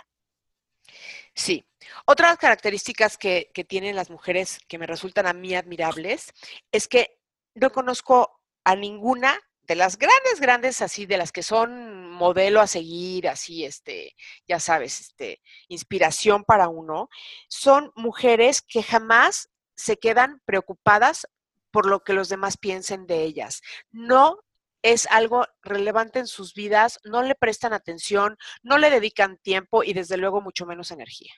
Sí. 1.34 1.64
Otras 2.04 2.36
características 2.36 3.16
que, 3.16 3.50
tienen 3.66 3.96
las 3.96 4.10
mujeres 4.10 4.58
que 4.68 4.78
me 4.78 4.86
resultan 4.86 5.26
a 5.26 5.32
mí 5.32 5.54
admirables 5.54 6.32
es 6.70 6.88
que 6.88 7.18
no 7.54 7.70
conozco 7.70 8.40
a 8.64 8.76
ninguna 8.76 9.40
de 9.62 9.74
las 9.76 9.96
grandes, 9.96 10.40
grandes, 10.40 10.82
así, 10.82 11.06
de 11.06 11.16
las 11.16 11.32
que 11.32 11.42
son 11.42 12.10
modelo 12.10 12.60
a 12.60 12.66
seguir, 12.66 13.28
así, 13.28 13.64
este, 13.64 14.14
ya 14.46 14.60
sabes, 14.60 15.00
este, 15.00 15.40
inspiración 15.68 16.44
para 16.44 16.68
uno, 16.68 17.08
son 17.48 17.92
mujeres 17.94 18.62
que 18.62 18.82
jamás 18.82 19.48
se 19.74 19.96
quedan 19.96 20.40
preocupadas 20.44 21.26
por 21.70 21.86
lo 21.86 22.00
que 22.00 22.12
los 22.12 22.28
demás 22.28 22.56
piensen 22.58 23.06
de 23.06 23.22
ellas. 23.22 23.62
No 23.90 24.38
es 24.82 25.06
algo 25.10 25.46
relevante 25.62 26.18
en 26.18 26.26
sus 26.26 26.54
vidas, 26.54 26.98
no 27.04 27.22
le 27.22 27.34
prestan 27.34 27.72
atención, 27.72 28.36
no 28.62 28.78
le 28.78 28.90
dedican 28.90 29.38
tiempo 29.38 29.84
y 29.84 29.92
desde 29.92 30.16
luego 30.16 30.40
mucho 30.40 30.66
menos 30.66 30.90
energía. 30.90 31.32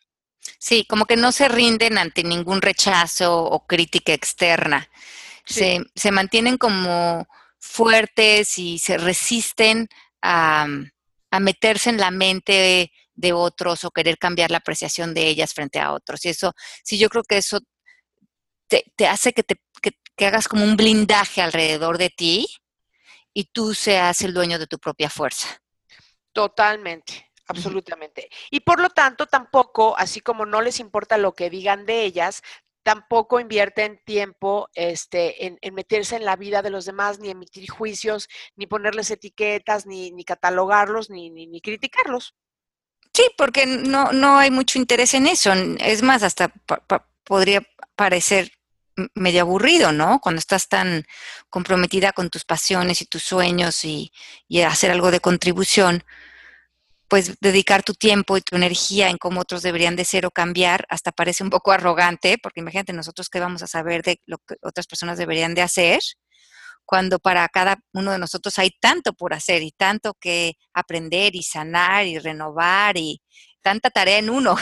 Sí, 0.59 0.85
como 0.87 1.05
que 1.05 1.17
no 1.17 1.31
se 1.31 1.49
rinden 1.49 1.99
ante 1.99 2.25
ningún 2.25 2.63
rechazo 2.63 3.45
o 3.45 3.67
crítica 3.67 4.13
externa. 4.13 4.89
Sí. 5.45 5.55
Se, 5.55 5.81
se 5.95 6.11
mantienen 6.11 6.57
como 6.57 7.27
fuertes 7.65 8.59
y 8.59 8.79
se 8.79 8.99
resisten 8.99 9.89
a, 10.23 10.67
a, 11.31 11.41
meterse 11.41 11.91
en 11.91 11.97
la 11.97 12.11
mente 12.11 12.91
de, 13.15 13.33
otros 13.33 13.85
o 13.85 13.91
querer 13.91 14.19
cambiar 14.19 14.51
la 14.51 14.59
apreciación 14.59 15.15
de 15.15 15.29
ellas 15.29 15.55
frente 15.55 15.81
a 15.81 15.93
otros. 15.93 16.25
Y 16.25 16.29
eso, 16.29 16.53
sí, 16.85 16.99
yo 16.99 17.09
creo 17.09 17.25
que 17.25 17.39
eso 17.39 17.61
te, 18.69 18.85
te 18.97 19.07
hace 19.07 19.33
que, 19.33 19.43
te, 19.43 19.57
que, 19.81 19.93
que 20.15 20.27
hagas 20.27 20.47
como 20.47 20.65
un 20.65 20.77
blindaje 20.77 21.41
alrededor 21.41 21.97
de 21.97 22.11
ti 22.11 22.47
y 23.33 23.45
tú 23.45 23.75
seas 23.75 24.21
el 24.21 24.35
dueño 24.35 24.59
de 24.59 24.67
tu 24.67 24.79
propia 24.79 25.09
fuerza. 25.09 25.61
Totalmente, 26.33 27.33
absolutamente. 27.47 28.29
Y 28.51 28.61
por 28.61 28.79
lo 28.79 28.91
tanto, 28.91 29.27
tampoco, 29.27 29.97
así 29.97 30.21
como 30.21 30.45
no 30.45 30.61
les 30.61 30.81
importa 30.81 31.17
lo 31.17 31.35
que 31.35 31.49
digan 31.49 31.87
de 31.87 32.05
ellas, 32.05 32.43
tampoco 32.85 33.41
invierten 33.41 34.01
tiempo 34.05 34.69
este, 34.75 35.47
en, 35.47 35.75
meterse 35.75 36.17
en 36.17 36.25
la 36.25 36.37
vida 36.37 36.63
de 36.63 36.71
los 36.71 36.85
demás, 36.85 37.19
ni 37.19 37.31
emitir 37.31 37.69
juicios, 37.69 38.29
ni 38.55 38.67
ponerles 38.67 39.11
etiquetas, 39.11 39.87
ni, 39.87 40.13
ni 40.13 40.25
catalogarlos, 40.25 41.11
ni, 41.11 41.31
ni, 41.31 41.61
criticarlos. 41.61 42.37
Sí, 43.13 43.25
porque 43.37 43.67
no, 43.67 44.13
no 44.13 44.39
hay 44.39 44.51
mucho 44.51 44.79
interés 44.79 45.15
en 45.15 45.27
eso. 45.27 45.53
Es 45.79 46.03
más, 46.03 46.23
hasta 46.23 46.53
podría 47.25 47.67
parecer 47.97 48.53
medio 49.15 49.41
aburrido, 49.41 49.91
¿no? 49.91 50.21
Cuando 50.21 50.39
estás 50.39 50.69
tan 50.69 51.07
comprometida 51.49 52.13
con 52.13 52.29
tus 52.31 52.45
pasiones 52.45 53.01
y 53.01 53.07
tus 53.07 53.23
sueños 53.23 53.85
y, 53.85 54.13
y 54.47 54.61
hacer 54.61 54.91
algo 54.91 55.11
de 55.11 55.21
contribución, 55.21 56.05
pues 57.09 57.39
dedicar 57.41 57.83
tu 57.83 57.95
tiempo 57.95 58.37
y 58.37 58.41
tu 58.41 58.57
energía 58.57 59.11
en 59.11 59.19
cómo 59.19 59.41
otros 59.41 59.63
deberían 59.63 59.97
de 59.97 60.05
ser 60.05 60.27
o 60.27 60.31
cambiar, 60.31 60.87
hasta 60.89 61.13
parece 61.13 61.45
un 61.45 61.51
poco 61.51 61.73
arrogante, 61.73 62.39
porque 62.43 62.61
imagínate 62.61 62.93
nosotros 62.93 63.29
qué 63.29 63.41
vamos 63.41 63.63
a 63.63 63.67
saber 63.67 64.03
de 64.03 64.21
lo 64.27 64.39
que 64.39 64.57
otras 64.63 64.87
personas 64.87 65.19
deberían 65.19 65.55
de 65.55 65.63
hacer, 65.63 66.01
cuando 66.87 67.19
para 67.19 67.49
cada 67.49 67.79
uno 67.93 68.13
de 68.13 68.19
nosotros 68.19 68.59
hay 68.59 68.71
tanto 68.81 69.13
por 69.13 69.35
hacer 69.35 69.63
y 69.63 69.73
tanto 69.73 70.15
que 70.15 70.55
aprender 70.73 71.35
y 71.35 71.43
sanar 71.43 72.07
y 72.07 72.19
renovar 72.19 72.97
y 72.97 73.23
tanta 73.63 73.91
tarea 73.91 74.19
en 74.19 74.31
uno. 74.31 74.57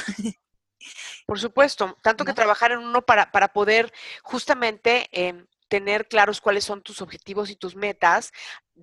Por 1.27 1.39
supuesto, 1.39 1.97
tanto 2.03 2.25
que 2.25 2.33
trabajar 2.33 2.73
en 2.73 2.79
uno 2.79 3.03
para, 3.03 3.31
para 3.31 3.53
poder 3.53 3.93
justamente 4.23 5.09
eh, 5.13 5.45
tener 5.73 6.07
claros 6.07 6.43
cuáles 6.43 6.65
son 6.65 6.83
tus 6.83 7.01
objetivos 7.01 7.49
y 7.49 7.57
tus 7.57 7.77
metas, 7.77 8.31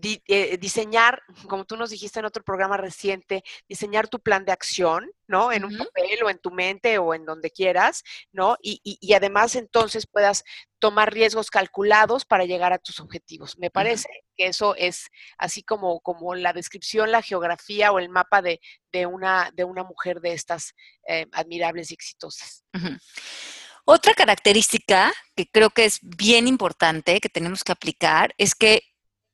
eh, 0.01 0.57
diseñar, 0.57 1.21
como 1.47 1.63
tú 1.65 1.77
nos 1.77 1.91
dijiste 1.91 2.17
en 2.17 2.25
otro 2.25 2.43
programa 2.43 2.77
reciente, 2.77 3.43
diseñar 3.67 4.07
tu 4.07 4.19
plan 4.19 4.43
de 4.43 4.53
acción, 4.53 5.11
¿no? 5.27 5.51
En 5.51 5.65
un 5.65 5.77
papel 5.77 6.23
o 6.23 6.31
en 6.31 6.39
tu 6.39 6.49
mente 6.49 6.97
o 6.97 7.13
en 7.13 7.25
donde 7.25 7.51
quieras, 7.51 8.01
¿no? 8.31 8.57
Y, 8.59 8.81
y, 8.83 9.13
además 9.13 9.55
entonces 9.55 10.07
puedas 10.07 10.43
tomar 10.79 11.13
riesgos 11.13 11.51
calculados 11.51 12.25
para 12.25 12.45
llegar 12.45 12.73
a 12.73 12.79
tus 12.79 12.99
objetivos. 12.99 13.59
Me 13.59 13.69
parece 13.69 14.09
que 14.35 14.47
eso 14.47 14.73
es 14.75 15.09
así 15.37 15.61
como, 15.61 15.99
como 15.99 16.33
la 16.33 16.53
descripción, 16.53 17.11
la 17.11 17.21
geografía 17.21 17.91
o 17.91 17.99
el 17.99 18.09
mapa 18.09 18.41
de, 18.41 18.59
de 18.91 19.05
una, 19.05 19.51
de 19.53 19.63
una 19.63 19.83
mujer 19.83 20.21
de 20.21 20.33
estas 20.33 20.73
eh, 21.07 21.27
admirables 21.33 21.91
y 21.91 21.93
exitosas. 21.93 22.63
Otra 23.91 24.13
característica 24.13 25.11
que 25.35 25.49
creo 25.49 25.71
que 25.71 25.85
es 25.85 25.97
bien 26.03 26.47
importante 26.47 27.19
que 27.19 27.27
tenemos 27.27 27.63
que 27.63 27.71
aplicar 27.71 28.35
es 28.37 28.53
que 28.53 28.83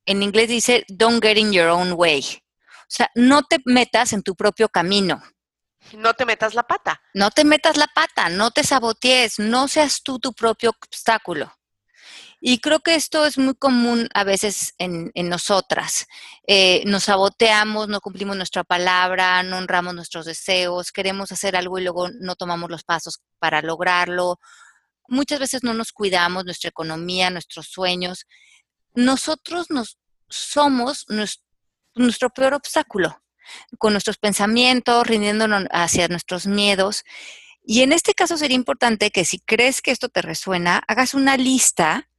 en 0.06 0.24
inglés 0.24 0.48
dice, 0.48 0.86
don't 0.88 1.22
get 1.22 1.36
in 1.36 1.52
your 1.52 1.68
own 1.68 1.92
way. 1.92 2.22
O 2.22 2.88
sea, 2.88 3.12
no 3.16 3.44
te 3.44 3.58
metas 3.66 4.14
en 4.14 4.24
tu 4.24 4.34
propio 4.34 4.70
camino. 4.70 5.22
No 5.98 6.14
te 6.14 6.26
metas 6.26 6.54
la 6.54 6.64
pata. 6.64 7.02
No 7.14 7.32
te 7.32 7.44
metas 7.44 7.76
la 7.76 7.88
pata, 7.88 8.30
no 8.30 8.52
te 8.52 8.64
sabotees, 8.64 9.40
no 9.40 9.68
seas 9.68 10.02
tú 10.02 10.20
tu 10.20 10.32
propio 10.32 10.70
obstáculo. 10.70 11.54
Y 12.42 12.60
creo 12.60 12.80
que 12.80 12.96
esto 12.96 13.26
es 13.26 13.38
muy 13.38 13.56
común 13.56 14.08
a 14.14 14.24
veces 14.24 14.74
en, 14.78 15.12
nosotras. 15.16 16.08
Eh, 16.48 16.84
nos 16.86 17.06
saboteamos, 17.06 17.88
no 17.88 18.02
cumplimos 18.02 18.36
nuestra 18.38 18.64
palabra, 18.64 19.42
no 19.44 19.58
honramos 19.58 19.96
nuestros 19.96 20.26
deseos, 20.26 20.92
queremos 20.92 21.32
hacer 21.32 21.56
algo 21.56 21.80
y 21.80 21.84
luego 21.84 22.10
no 22.20 22.36
tomamos 22.36 22.70
los 22.70 22.84
pasos 22.84 23.22
para 23.40 23.62
lograrlo. 23.62 24.40
Muchas 25.08 25.40
veces 25.40 25.64
no 25.64 25.74
nos 25.74 25.92
cuidamos 25.92 26.46
nuestra 26.46 26.70
economía, 26.70 27.30
nuestros 27.30 27.68
sueños 27.68 28.26
nosotros 28.96 29.70
nos 29.70 30.00
somos 30.30 31.06
nuestro, 31.96 32.30
peor 32.32 32.56
obstáculo, 32.56 33.22
con 33.78 33.94
nuestros 33.94 34.18
pensamientos, 34.18 35.06
rindiéndonos 35.06 35.66
hacia 35.72 36.08
nuestros 36.08 36.48
miedos. 36.48 37.04
Y 37.64 37.82
en 37.82 37.92
este 37.94 38.14
caso 38.14 38.38
sería 38.38 38.56
importante 38.56 39.12
que 39.12 39.24
si 39.24 39.40
crees 39.40 39.82
que 39.82 39.92
esto 39.92 40.10
te 40.10 40.22
resuena, 40.22 40.82
hagas 40.88 41.14
una 41.14 41.38
lista 41.38 42.10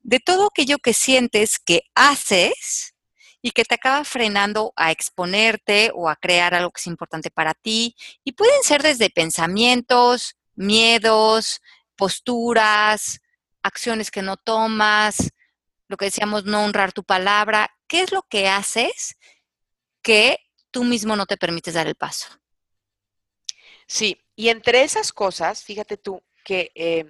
de 0.00 0.20
todo 0.20 0.46
aquello 0.46 0.78
que 0.78 0.94
sientes 0.94 1.58
que 1.58 1.82
haces 1.94 2.94
y 3.42 3.52
que 3.52 3.64
te 3.64 3.76
acaba 3.76 4.04
frenando 4.04 4.72
a 4.76 4.90
exponerte 4.90 5.90
o 5.94 6.08
a 6.08 6.16
crear 6.16 6.54
algo 6.54 6.70
que 6.70 6.80
es 6.80 6.86
importante 6.86 7.30
para 7.30 7.54
ti. 7.54 7.94
Y 8.24 8.32
pueden 8.32 8.62
ser 8.62 8.82
desde 8.82 9.10
pensamientos, 9.10 10.36
miedos, 10.54 11.60
posturas, 11.96 13.20
acciones 13.62 14.10
que 14.10 14.22
no 14.22 14.36
tomas, 14.36 15.30
lo 15.88 15.96
que 15.96 16.06
decíamos, 16.06 16.44
no 16.44 16.64
honrar 16.64 16.92
tu 16.92 17.04
palabra. 17.04 17.70
¿Qué 17.86 18.02
es 18.02 18.12
lo 18.12 18.22
que 18.22 18.48
haces 18.48 19.16
que 20.02 20.38
tú 20.70 20.84
mismo 20.84 21.16
no 21.16 21.26
te 21.26 21.36
permites 21.36 21.74
dar 21.74 21.86
el 21.86 21.94
paso? 21.94 22.28
Sí, 23.86 24.22
y 24.36 24.50
entre 24.50 24.82
esas 24.82 25.12
cosas, 25.12 25.62
fíjate 25.62 25.96
tú 25.96 26.22
que 26.48 26.72
eh, 26.74 27.04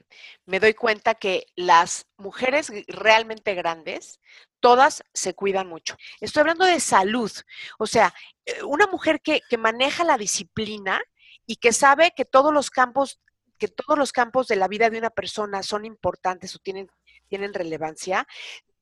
me 0.47 0.59
doy 0.59 0.75
cuenta 0.75 1.15
que 1.15 1.47
las 1.55 2.09
mujeres 2.17 2.73
realmente 2.89 3.55
grandes, 3.55 4.19
todas 4.59 5.05
se 5.15 5.35
cuidan 5.35 5.69
mucho. 5.69 5.97
Estoy 6.21 6.41
hablando 6.41 6.65
de 6.65 6.81
salud, 6.81 7.31
o 7.79 7.87
sea, 7.87 8.13
eh, 8.45 8.65
una 8.65 8.89
mujer 8.89 9.21
que, 9.21 9.41
que 9.49 9.57
maneja 9.57 10.03
la 10.03 10.19
disciplina 10.19 11.01
y 11.47 11.55
que 11.55 11.73
sabe 11.73 12.15
que 12.17 12.25
todos 12.25 12.53
los 12.53 12.69
campos 12.69 13.21
que 13.59 13.69
todos 13.69 13.97
los 13.99 14.13
campos 14.13 14.47
de 14.49 14.57
la 14.57 14.69
vida 14.69 14.89
de 14.91 14.99
una 14.99 15.11
persona 15.11 15.63
son 15.65 15.85
importantes 15.85 16.55
o 16.55 16.59
tienen, 16.59 16.89
tienen 17.29 17.55
relevancia, 17.55 18.27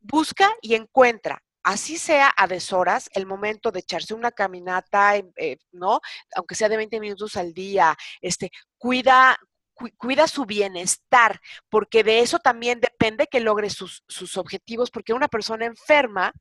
busca 0.00 0.54
y 0.60 0.74
encuentra 0.74 1.42
así 1.66 1.98
sea 1.98 2.32
a 2.36 2.46
deshoras, 2.46 3.10
el 3.12 3.26
momento 3.26 3.72
de 3.72 3.80
echarse 3.80 4.14
una 4.14 4.30
caminata, 4.30 5.16
eh, 5.16 5.58
¿no? 5.72 6.00
Aunque 6.36 6.54
sea 6.54 6.68
de 6.68 6.76
20 6.76 7.00
minutos 7.00 7.36
al 7.36 7.52
día, 7.52 7.96
este, 8.20 8.52
cuida, 8.78 9.36
cuida 9.96 10.26
su 10.28 10.44
bienestar, 10.44 11.40
porque 11.68 12.02
de 12.02 12.20
eso 12.20 12.38
también 12.38 12.80
depende 12.80 13.26
que 13.26 13.40
logre 13.40 13.70
sus, 13.70 14.04
sus 14.08 14.36
objetivos, 14.36 14.90
porque 14.90 15.12
una 15.12 15.28
persona 15.28 15.66
enferma 15.66 16.32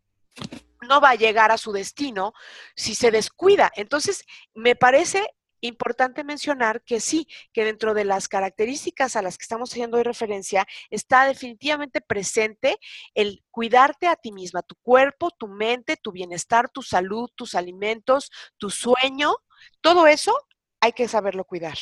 no 0.88 1.02
va 1.02 1.12
a 1.12 1.16
llegar 1.16 1.52
a 1.52 1.58
su 1.58 1.72
destino 1.72 2.34
si 2.76 2.96
se 2.96 3.12
descuida. 3.12 3.72
Entonces, 3.76 4.24
me 4.54 4.76
parece 4.76 5.28
importante 5.62 6.24
mencionar 6.24 6.84
que 6.84 7.00
sí, 7.00 7.28
que 7.54 7.64
dentro 7.64 7.94
de 7.94 8.06
las 8.06 8.28
características 8.28 9.16
a 9.16 9.22
las 9.22 9.38
que 9.38 9.44
estamos 9.44 9.72
haciendo 9.72 10.02
referencia, 10.04 10.66
está 10.90 11.26
definitivamente 11.26 12.02
presente 12.02 12.78
el 13.14 13.44
cuidarte 13.52 14.08
a 14.08 14.16
ti 14.16 14.32
misma, 14.32 14.62
tu 14.62 14.76
cuerpo, 14.76 15.32
tu 15.32 15.48
mente, 15.48 15.98
tu 15.98 16.12
bienestar, 16.12 16.70
tu 16.70 16.82
salud, 16.82 17.30
tus 17.36 17.56
alimentos, 17.56 18.32
tu 18.58 18.70
sueño, 18.70 19.36
todo 19.82 20.08
eso 20.08 20.36
hay 20.80 20.92
que 20.92 21.08
saberlo 21.08 21.46
cuidar. 21.46 21.78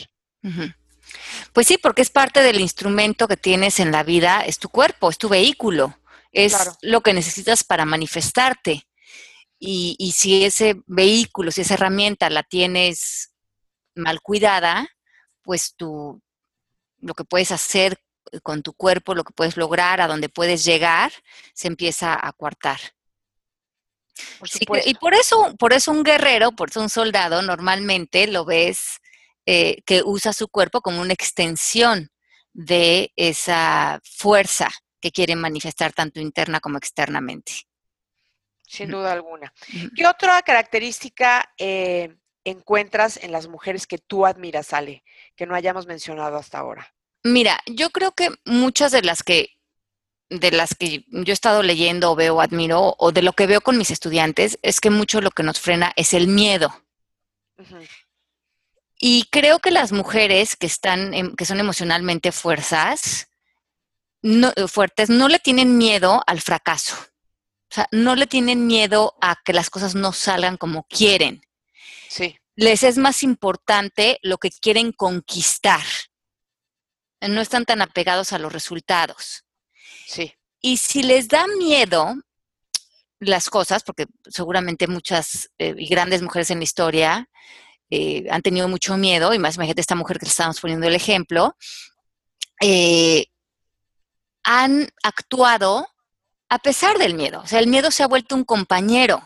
Pues 1.54 1.68
sí, 1.68 1.78
porque 1.78 2.02
es 2.02 2.10
parte 2.10 2.42
del 2.42 2.60
instrumento 2.60 3.28
que 3.28 3.38
tienes 3.38 3.80
en 3.80 3.92
la 3.92 4.04
vida, 4.04 4.42
es 4.42 4.60
tu 4.60 4.70
cuerpo, 4.70 5.10
es 5.10 5.18
tu 5.18 5.30
vehículo, 5.30 5.98
es 6.32 6.56
lo 6.82 7.02
que 7.02 7.14
necesitas 7.14 7.64
para 7.64 7.86
manifestarte. 7.86 8.88
Y, 9.60 9.96
y, 9.98 10.12
si 10.12 10.44
ese 10.44 10.82
vehículo, 10.88 11.52
si 11.52 11.62
esa 11.62 11.76
herramienta 11.76 12.30
la 12.30 12.44
tienes 12.44 13.32
mal 13.96 14.20
cuidada, 14.22 14.90
pues 15.42 15.76
tú 15.78 16.22
lo 17.00 17.14
que 17.14 17.24
puedes 17.24 17.52
hacer 17.52 17.98
con 18.42 18.64
tu 18.64 18.74
cuerpo, 18.74 19.16
lo 19.16 19.24
que 19.24 19.34
puedes 19.34 19.58
lograr, 19.58 20.02
a 20.02 20.08
donde 20.08 20.30
puedes 20.30 20.66
llegar, 20.66 21.12
se 21.54 21.68
empieza 21.68 22.18
a 22.20 22.32
coartar. 22.34 22.80
y 24.86 24.94
por 24.96 25.14
eso, 25.14 25.56
por 25.58 25.74
eso 25.74 25.92
un 25.92 26.04
guerrero, 26.04 26.52
por 26.52 26.70
eso 26.70 26.82
un 26.82 26.90
soldado, 26.90 27.42
normalmente 27.42 28.28
lo 28.28 28.46
ves 28.46 29.00
eh, 29.46 29.82
que 29.86 30.02
usa 30.04 30.34
su 30.34 30.48
cuerpo 30.48 30.82
como 30.82 31.02
una 31.02 31.14
extensión 31.14 32.10
de 32.54 33.12
esa 33.16 34.00
fuerza 34.04 34.70
que 35.02 35.12
quiere 35.12 35.36
manifestar 35.36 35.92
tanto 35.92 36.20
interna 36.20 36.60
como 36.60 36.78
externamente. 36.78 37.54
Sin 38.62 38.90
duda 38.90 39.12
alguna. 39.12 39.54
¿Qué 39.96 40.08
otra 40.08 40.42
característica 40.42 41.54
eh, 41.58 42.16
encuentras 42.44 43.18
en 43.22 43.32
las 43.32 43.48
mujeres 43.48 43.86
que 43.86 43.98
tú 43.98 44.26
admiras, 44.26 44.74
Ale, 44.74 45.04
que 45.36 45.46
no 45.46 45.56
hayamos 45.56 45.86
mencionado 45.86 46.38
hasta 46.38 46.60
ahora? 46.60 46.96
Mira, 47.24 47.60
yo 47.66 47.90
creo 47.90 48.14
que 48.14 48.30
muchas 48.46 48.92
de 48.92 49.02
las 49.02 49.24
que 49.24 49.50
de 50.30 50.52
las 50.52 50.74
que 50.74 51.06
yo 51.10 51.32
he 51.32 51.32
estado 51.32 51.62
leyendo 51.62 52.12
o 52.12 52.16
veo, 52.16 52.42
admiro, 52.42 52.96
o 52.98 53.12
de 53.12 53.22
lo 53.22 53.34
que 53.34 53.46
veo 53.46 53.62
con 53.62 53.78
mis 53.78 53.92
estudiantes, 53.92 54.58
es 54.64 54.80
que 54.80 54.90
mucho 54.90 55.22
lo 55.22 55.30
que 55.30 55.44
nos 55.44 55.60
frena 55.60 55.94
es 55.96 56.14
el 56.14 56.28
miedo. 56.28 56.74
Y 58.98 59.26
creo 59.32 59.60
que 59.60 59.72
las 59.72 59.92
mujeres 59.92 60.56
que 60.56 60.68
están, 60.68 61.14
em, 61.14 61.36
que 61.36 61.46
son 61.46 61.60
emocionalmente 61.60 62.32
fuerzas, 62.32 63.28
no, 64.22 64.54
fuertes, 64.68 65.10
no 65.10 65.28
le 65.28 65.40
tienen 65.40 65.78
miedo 65.78 66.24
al 66.26 66.42
fracaso. 66.42 66.96
O 67.70 67.74
sea, 67.74 67.88
no 67.92 68.16
le 68.16 68.28
tienen 68.28 68.68
miedo 68.68 69.16
a 69.20 69.36
que 69.44 69.54
las 69.54 69.70
cosas 69.70 69.96
no 69.96 70.14
salgan 70.14 70.58
como 70.58 70.84
quieren. 70.84 71.42
Sí. 72.08 72.38
Les 72.56 72.84
es 72.84 72.98
más 72.98 73.24
importante 73.24 74.20
lo 74.22 74.38
que 74.38 74.52
quieren 74.52 74.92
conquistar. 74.92 75.82
No 77.22 77.42
están 77.42 77.66
tan 77.66 77.82
apegados 77.82 78.32
a 78.32 78.40
los 78.40 78.54
resultados. 78.54 79.44
Sí. 80.06 80.36
Y 80.62 80.78
si 80.78 81.04
les 81.04 81.28
da 81.28 81.48
miedo, 81.58 82.16
las 83.26 83.50
cosas, 83.50 83.84
porque 83.84 84.06
seguramente 84.26 84.88
muchas 84.88 85.50
eh, 85.58 85.74
y 85.78 85.88
grandes 85.88 86.22
mujeres 86.22 86.52
en 86.52 86.60
la 86.60 86.64
historia 86.64 87.30
eh, 87.90 88.26
han 88.30 88.42
tenido 88.42 88.68
mucho 88.68 88.98
miedo, 88.98 89.34
y 89.34 89.40
más 89.40 89.56
imagínate 89.56 89.82
esta 89.82 89.96
mujer 89.96 90.20
que 90.20 90.26
le 90.26 90.32
estamos 90.32 90.60
poniendo 90.60 90.88
el 90.88 90.96
ejemplo, 90.96 91.56
eh, 92.62 93.28
han 94.44 94.90
actuado 95.04 95.88
a 96.50 96.60
pesar 96.60 96.98
del 96.98 97.14
miedo. 97.16 97.42
O 97.42 97.48
sea, 97.48 97.60
el 97.60 97.68
miedo 97.68 97.92
se 97.92 98.04
ha 98.04 98.08
vuelto 98.08 98.36
un 98.36 98.44
compañero. 98.44 99.22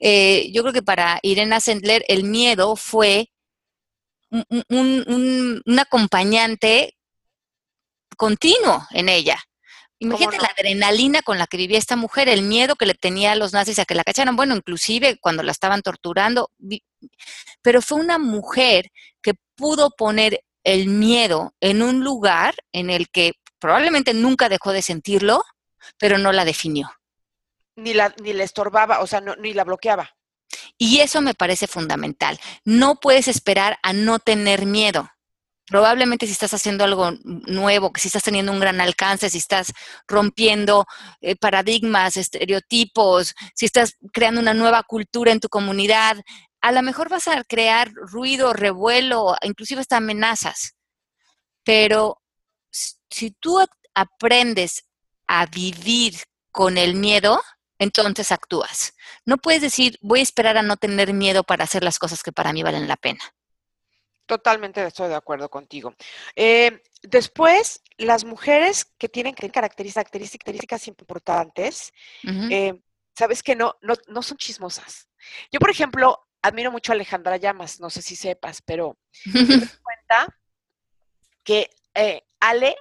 yo 0.00 0.62
creo 0.62 0.72
que 0.72 0.82
para 0.82 1.18
Irena 1.22 1.60
Sendler 1.60 2.04
el 2.08 2.24
miedo 2.24 2.76
fue 2.76 3.30
un 4.30 5.78
acompañante 5.78 6.96
continuo 8.16 8.86
en 8.90 9.08
ella. 9.08 9.42
Imagínate 10.04 10.38
la 10.38 10.52
adrenalina 10.56 11.22
con 11.22 11.38
la 11.38 11.46
que 11.46 11.56
vivía 11.56 11.78
esta 11.78 11.96
mujer, 11.96 12.28
el 12.28 12.42
miedo 12.42 12.76
que 12.76 12.86
le 12.86 12.94
tenía 12.94 13.32
a 13.32 13.36
los 13.36 13.52
nazis 13.52 13.78
a 13.78 13.84
que 13.84 13.94
la 13.94 14.04
cacharan, 14.04 14.36
bueno, 14.36 14.54
inclusive 14.56 15.18
cuando 15.20 15.42
la 15.42 15.52
estaban 15.52 15.82
torturando, 15.82 16.50
pero 17.62 17.82
fue 17.82 17.98
una 17.98 18.18
mujer 18.18 18.90
que 19.22 19.34
pudo 19.56 19.90
poner 19.90 20.44
el 20.64 20.88
miedo 20.88 21.54
en 21.60 21.82
un 21.82 22.02
lugar 22.02 22.54
en 22.72 22.90
el 22.90 23.08
que 23.08 23.32
probablemente 23.58 24.14
nunca 24.14 24.48
dejó 24.48 24.72
de 24.72 24.82
sentirlo, 24.82 25.42
pero 25.98 26.18
no 26.18 26.32
la 26.32 26.44
definió. 26.44 26.90
Ni 27.76 27.94
la, 27.94 28.14
ni 28.22 28.32
la 28.32 28.44
estorbaba, 28.44 29.00
o 29.00 29.06
sea, 29.06 29.20
ni 29.20 29.52
la 29.52 29.64
bloqueaba. 29.64 30.10
Y 30.78 31.00
eso 31.00 31.20
me 31.20 31.34
parece 31.34 31.66
fundamental. 31.66 32.38
No 32.64 32.96
puedes 32.96 33.28
esperar 33.28 33.78
a 33.82 33.92
no 33.92 34.18
tener 34.18 34.66
miedo 34.66 35.08
probablemente 35.66 36.26
si 36.26 36.32
estás 36.32 36.54
haciendo 36.54 36.84
algo 36.84 37.12
nuevo, 37.22 37.92
que 37.92 38.00
si 38.00 38.08
estás 38.08 38.22
teniendo 38.22 38.52
un 38.52 38.60
gran 38.60 38.80
alcance, 38.80 39.30
si 39.30 39.38
estás 39.38 39.72
rompiendo 40.06 40.86
eh, 41.20 41.36
paradigmas, 41.36 42.16
estereotipos, 42.16 43.34
si 43.54 43.66
estás 43.66 43.94
creando 44.12 44.40
una 44.40 44.54
nueva 44.54 44.82
cultura 44.82 45.32
en 45.32 45.40
tu 45.40 45.48
comunidad, 45.48 46.16
a 46.60 46.72
lo 46.72 46.82
mejor 46.82 47.08
vas 47.08 47.28
a 47.28 47.44
crear 47.44 47.92
ruido, 47.92 48.52
revuelo, 48.52 49.36
inclusive 49.42 49.80
hasta 49.80 49.98
amenazas. 49.98 50.74
Pero 51.62 52.20
si 52.70 53.30
tú 53.32 53.58
aprendes 53.94 54.84
a 55.26 55.46
vivir 55.46 56.14
con 56.50 56.78
el 56.78 56.94
miedo, 56.94 57.42
entonces 57.78 58.32
actúas. 58.32 58.94
No 59.24 59.38
puedes 59.38 59.62
decir, 59.62 59.98
voy 60.00 60.20
a 60.20 60.22
esperar 60.22 60.56
a 60.56 60.62
no 60.62 60.76
tener 60.76 61.12
miedo 61.12 61.42
para 61.42 61.64
hacer 61.64 61.82
las 61.82 61.98
cosas 61.98 62.22
que 62.22 62.32
para 62.32 62.52
mí 62.52 62.62
valen 62.62 62.88
la 62.88 62.96
pena. 62.96 63.20
Totalmente 64.26 64.82
estoy 64.84 65.08
de 65.08 65.16
acuerdo 65.16 65.50
contigo. 65.50 65.94
Eh, 66.34 66.82
después, 67.02 67.82
las 67.98 68.24
mujeres 68.24 68.86
que 68.98 69.08
tienen 69.08 69.34
características, 69.34 70.10
características 70.10 70.88
importantes, 70.88 71.92
eh, 72.50 72.80
sabes 73.14 73.42
que 73.42 73.54
no, 73.54 73.76
no, 73.82 74.22
son 74.22 74.38
chismosas. 74.38 75.08
Yo, 75.52 75.60
por 75.60 75.70
ejemplo, 75.70 76.26
admiro 76.40 76.72
mucho 76.72 76.92
a 76.92 76.94
Alejandra 76.94 77.36
Llamas, 77.36 77.80
no 77.80 77.90
sé 77.90 78.00
si 78.00 78.16
sepas, 78.16 78.62
pero 78.62 78.96
me 79.26 79.44
doy 79.44 79.68
cuenta 79.82 80.34
que 81.42 81.68
eh, 81.94 82.22
Ale 82.40 82.76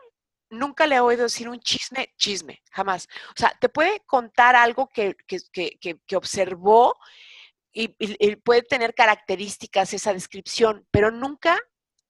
nunca 0.49 0.87
le 0.87 0.95
he 0.95 0.99
oído 1.01 1.23
decir 1.23 1.49
un 1.49 1.59
chisme, 1.59 2.13
chisme, 2.15 2.61
jamás. 2.71 3.09
O 3.29 3.33
sea, 3.35 3.53
te 3.59 3.67
puede 3.67 3.99
contar 4.05 4.55
algo 4.55 4.87
que, 4.87 5.15
que, 5.27 5.39
que, 5.51 5.99
que 6.05 6.15
observó 6.15 6.95
y, 7.73 8.35
puede 8.37 8.61
tener 8.61 8.93
características 8.93 9.93
esa 9.93 10.13
descripción, 10.13 10.85
pero 10.91 11.11
nunca, 11.11 11.59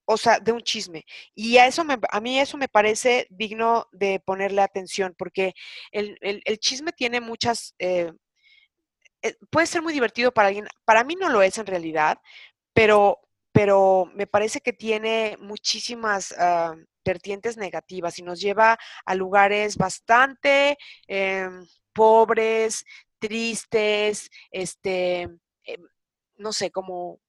o 0.04 0.16
sea, 0.16 0.38
de 0.38 0.52
un 0.52 0.60
chisme. 0.60 1.04
Y 1.34 1.56
a, 1.58 1.66
eso 1.66 1.84
a 2.10 2.20
mí 2.20 2.38
eso 2.38 2.56
me 2.56 2.68
parece 2.68 3.26
digno 3.30 3.86
de 3.92 4.20
ponerle 4.20 4.62
atención, 4.62 5.14
porque 5.16 5.54
el, 5.90 6.18
chisme 6.58 6.92
tiene 6.92 7.20
muchas... 7.20 7.74
Eh, 7.78 8.12
eh, 9.22 9.36
puede 9.50 9.66
ser 9.66 9.80
muy 9.80 9.94
divertido 9.94 10.32
para 10.32 10.48
alguien, 10.48 10.68
para 10.84 11.02
mí 11.02 11.16
no 11.16 11.30
lo 11.30 11.40
es 11.40 11.56
en 11.56 11.64
realidad, 11.66 12.18
pero, 12.74 13.20
pero 13.52 14.10
me 14.14 14.26
parece 14.26 14.60
que 14.60 14.74
tiene 14.74 15.38
muchísimas 15.40 16.34
ah, 16.38 16.74
vertientes 17.04 17.56
negativas 17.56 18.18
y 18.18 18.22
nos 18.22 18.40
lleva 18.40 18.78
a 19.06 19.14
lugares 19.14 19.76
bastante 19.76 20.76
em, 21.06 21.66
pobres, 21.94 22.84
tristes, 23.18 24.30
este, 24.50 25.28
Em, 25.64 25.82
no 26.36 26.52
sé, 26.52 26.70
como, 26.70 27.20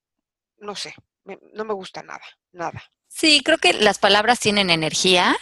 no 0.57 0.75
sé, 0.75 0.95
no 1.53 1.65
me 1.65 1.73
gusta 1.73 2.03
nada, 2.03 2.23
nada. 2.51 2.83
Sí, 3.07 3.41
creo 3.43 3.57
que 3.57 3.73
las 3.73 3.99
palabras 3.99 4.39
tienen 4.39 4.69
energía 4.69 5.35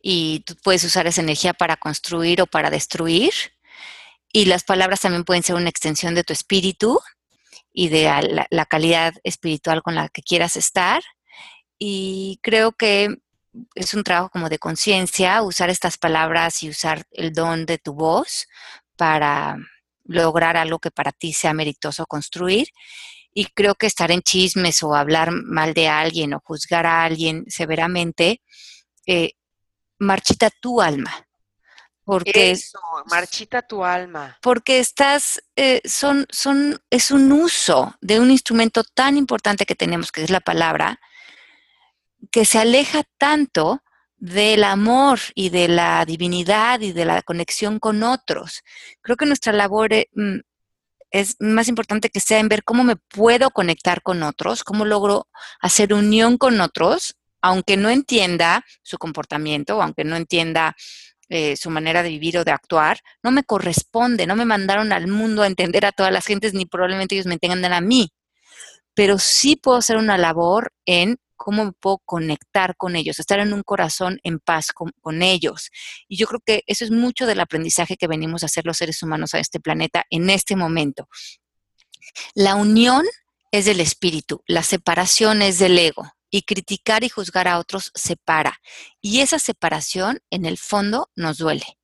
y 0.00 0.40
tú 0.40 0.54
puedes 0.62 0.84
usar 0.84 1.06
esa 1.06 1.22
energía 1.22 1.54
para 1.54 1.76
construir 1.76 2.42
o 2.42 2.46
para 2.46 2.70
destruir. 2.70 3.32
Y 4.32 4.46
las 4.46 4.64
palabras 4.64 5.00
también 5.00 5.24
pueden 5.24 5.42
ser 5.42 5.56
una 5.56 5.70
extensión 5.70 6.14
de 6.14 6.24
tu 6.24 6.32
espíritu 6.32 7.00
y 7.72 7.88
de 7.88 8.46
la 8.50 8.66
calidad 8.66 9.14
espiritual 9.24 9.82
con 9.82 9.94
la 9.94 10.08
que 10.08 10.22
quieras 10.22 10.56
estar. 10.56 11.02
Y 11.78 12.38
creo 12.42 12.72
que 12.72 13.08
es 13.74 13.94
un 13.94 14.04
trabajo 14.04 14.30
como 14.30 14.48
de 14.48 14.58
conciencia, 14.58 15.42
usar 15.42 15.70
estas 15.70 15.98
palabras 15.98 16.62
y 16.62 16.68
usar 16.68 17.04
el 17.10 17.32
don 17.32 17.66
de 17.66 17.78
tu 17.78 17.94
voz 17.94 18.46
para 18.96 19.56
lograr 20.04 20.56
algo 20.56 20.78
que 20.78 20.90
para 20.90 21.12
ti 21.12 21.32
sea 21.32 21.52
meritoso 21.52 22.06
construir. 22.06 22.68
Y 23.32 23.46
creo 23.46 23.74
que 23.74 23.86
estar 23.86 24.10
en 24.10 24.22
chismes 24.22 24.82
o 24.82 24.94
hablar 24.94 25.32
mal 25.32 25.74
de 25.74 25.88
alguien 25.88 26.34
o 26.34 26.40
juzgar 26.40 26.86
a 26.86 27.02
alguien 27.02 27.44
severamente 27.48 28.40
eh, 29.06 29.32
marchita 29.98 30.50
tu 30.50 30.80
alma. 30.80 31.26
Porque, 32.04 32.50
Eso, 32.50 32.78
marchita 33.06 33.62
tu 33.62 33.82
alma. 33.82 34.38
Porque 34.42 34.78
estás, 34.78 35.42
eh, 35.56 35.80
son, 35.84 36.26
son, 36.30 36.78
es 36.90 37.10
un 37.10 37.32
uso 37.32 37.96
de 38.02 38.20
un 38.20 38.30
instrumento 38.30 38.84
tan 38.84 39.16
importante 39.16 39.64
que 39.64 39.74
tenemos, 39.74 40.12
que 40.12 40.22
es 40.22 40.30
la 40.30 40.40
palabra, 40.40 41.00
que 42.30 42.44
se 42.44 42.58
aleja 42.58 43.04
tanto 43.16 43.82
del 44.16 44.64
amor 44.64 45.20
y 45.34 45.50
de 45.50 45.68
la 45.68 46.04
divinidad 46.04 46.80
y 46.80 46.92
de 46.92 47.04
la 47.04 47.22
conexión 47.22 47.78
con 47.78 48.02
otros. 48.02 48.62
Creo 49.02 49.16
que 49.16 49.26
nuestra 49.26 49.52
labor 49.52 49.92
eh, 49.92 50.08
mm, 50.14 50.38
es 51.10 51.36
más 51.40 51.68
importante 51.68 52.10
que 52.10 52.20
sea 52.20 52.40
en 52.40 52.48
ver 52.48 52.64
cómo 52.64 52.84
me 52.84 52.96
puedo 52.96 53.50
conectar 53.50 54.02
con 54.02 54.22
otros, 54.22 54.64
cómo 54.64 54.84
logro 54.84 55.28
hacer 55.60 55.94
unión 55.94 56.38
con 56.38 56.60
otros, 56.60 57.16
aunque 57.40 57.76
no 57.76 57.90
entienda 57.90 58.64
su 58.82 58.98
comportamiento, 58.98 59.80
aunque 59.80 60.04
no 60.04 60.16
entienda 60.16 60.74
eh, 61.28 61.56
su 61.56 61.70
manera 61.70 62.02
de 62.02 62.08
vivir 62.08 62.38
o 62.38 62.44
de 62.44 62.50
actuar, 62.50 62.98
no 63.22 63.30
me 63.30 63.44
corresponde, 63.44 64.26
no 64.26 64.36
me 64.36 64.44
mandaron 64.44 64.92
al 64.92 65.06
mundo 65.06 65.42
a 65.42 65.46
entender 65.46 65.86
a 65.86 65.92
todas 65.92 66.12
las 66.12 66.26
gentes, 66.26 66.52
ni 66.52 66.66
probablemente 66.66 67.14
ellos 67.14 67.26
me 67.26 67.34
entiendan 67.34 67.72
a 67.72 67.80
mí. 67.80 68.10
Pero 68.94 69.18
sí 69.18 69.56
puedo 69.56 69.78
hacer 69.78 69.96
una 69.96 70.18
labor 70.18 70.72
en 70.84 71.16
cómo 71.36 71.72
puedo 71.72 71.98
conectar 72.04 72.76
con 72.76 72.96
ellos, 72.96 73.18
estar 73.18 73.40
en 73.40 73.52
un 73.52 73.62
corazón 73.62 74.18
en 74.22 74.38
paz 74.38 74.72
con, 74.72 75.22
ellos. 75.22 75.70
Y 76.08 76.16
yo 76.16 76.26
creo 76.26 76.40
que 76.44 76.62
eso 76.66 76.84
es 76.84 76.90
mucho 76.90 77.26
del 77.26 77.40
aprendizaje 77.40 77.96
que 77.96 78.06
venimos 78.06 78.42
a 78.42 78.46
hacer 78.46 78.66
los 78.66 78.76
seres 78.76 79.02
humanos 79.02 79.34
a 79.34 79.38
este 79.38 79.60
planeta 79.60 80.04
en 80.10 80.30
este 80.30 80.56
momento. 80.56 81.08
La 82.34 82.54
unión 82.54 83.04
es 83.50 83.64
del 83.64 83.80
espíritu, 83.80 84.42
la 84.46 84.62
separación 84.62 85.42
es 85.42 85.58
del 85.58 85.78
ego. 85.78 86.10
Y 86.30 86.42
criticar 86.42 87.04
y 87.04 87.08
juzgar 87.08 87.46
a 87.46 87.60
otros 87.60 87.92
separa. 87.94 88.60
Y 89.00 89.20
esa 89.20 89.38
separación, 89.38 90.18
en 90.30 90.46
el 90.46 90.58
fondo, 90.58 91.08
nos 91.14 91.38
duele. 91.38 91.78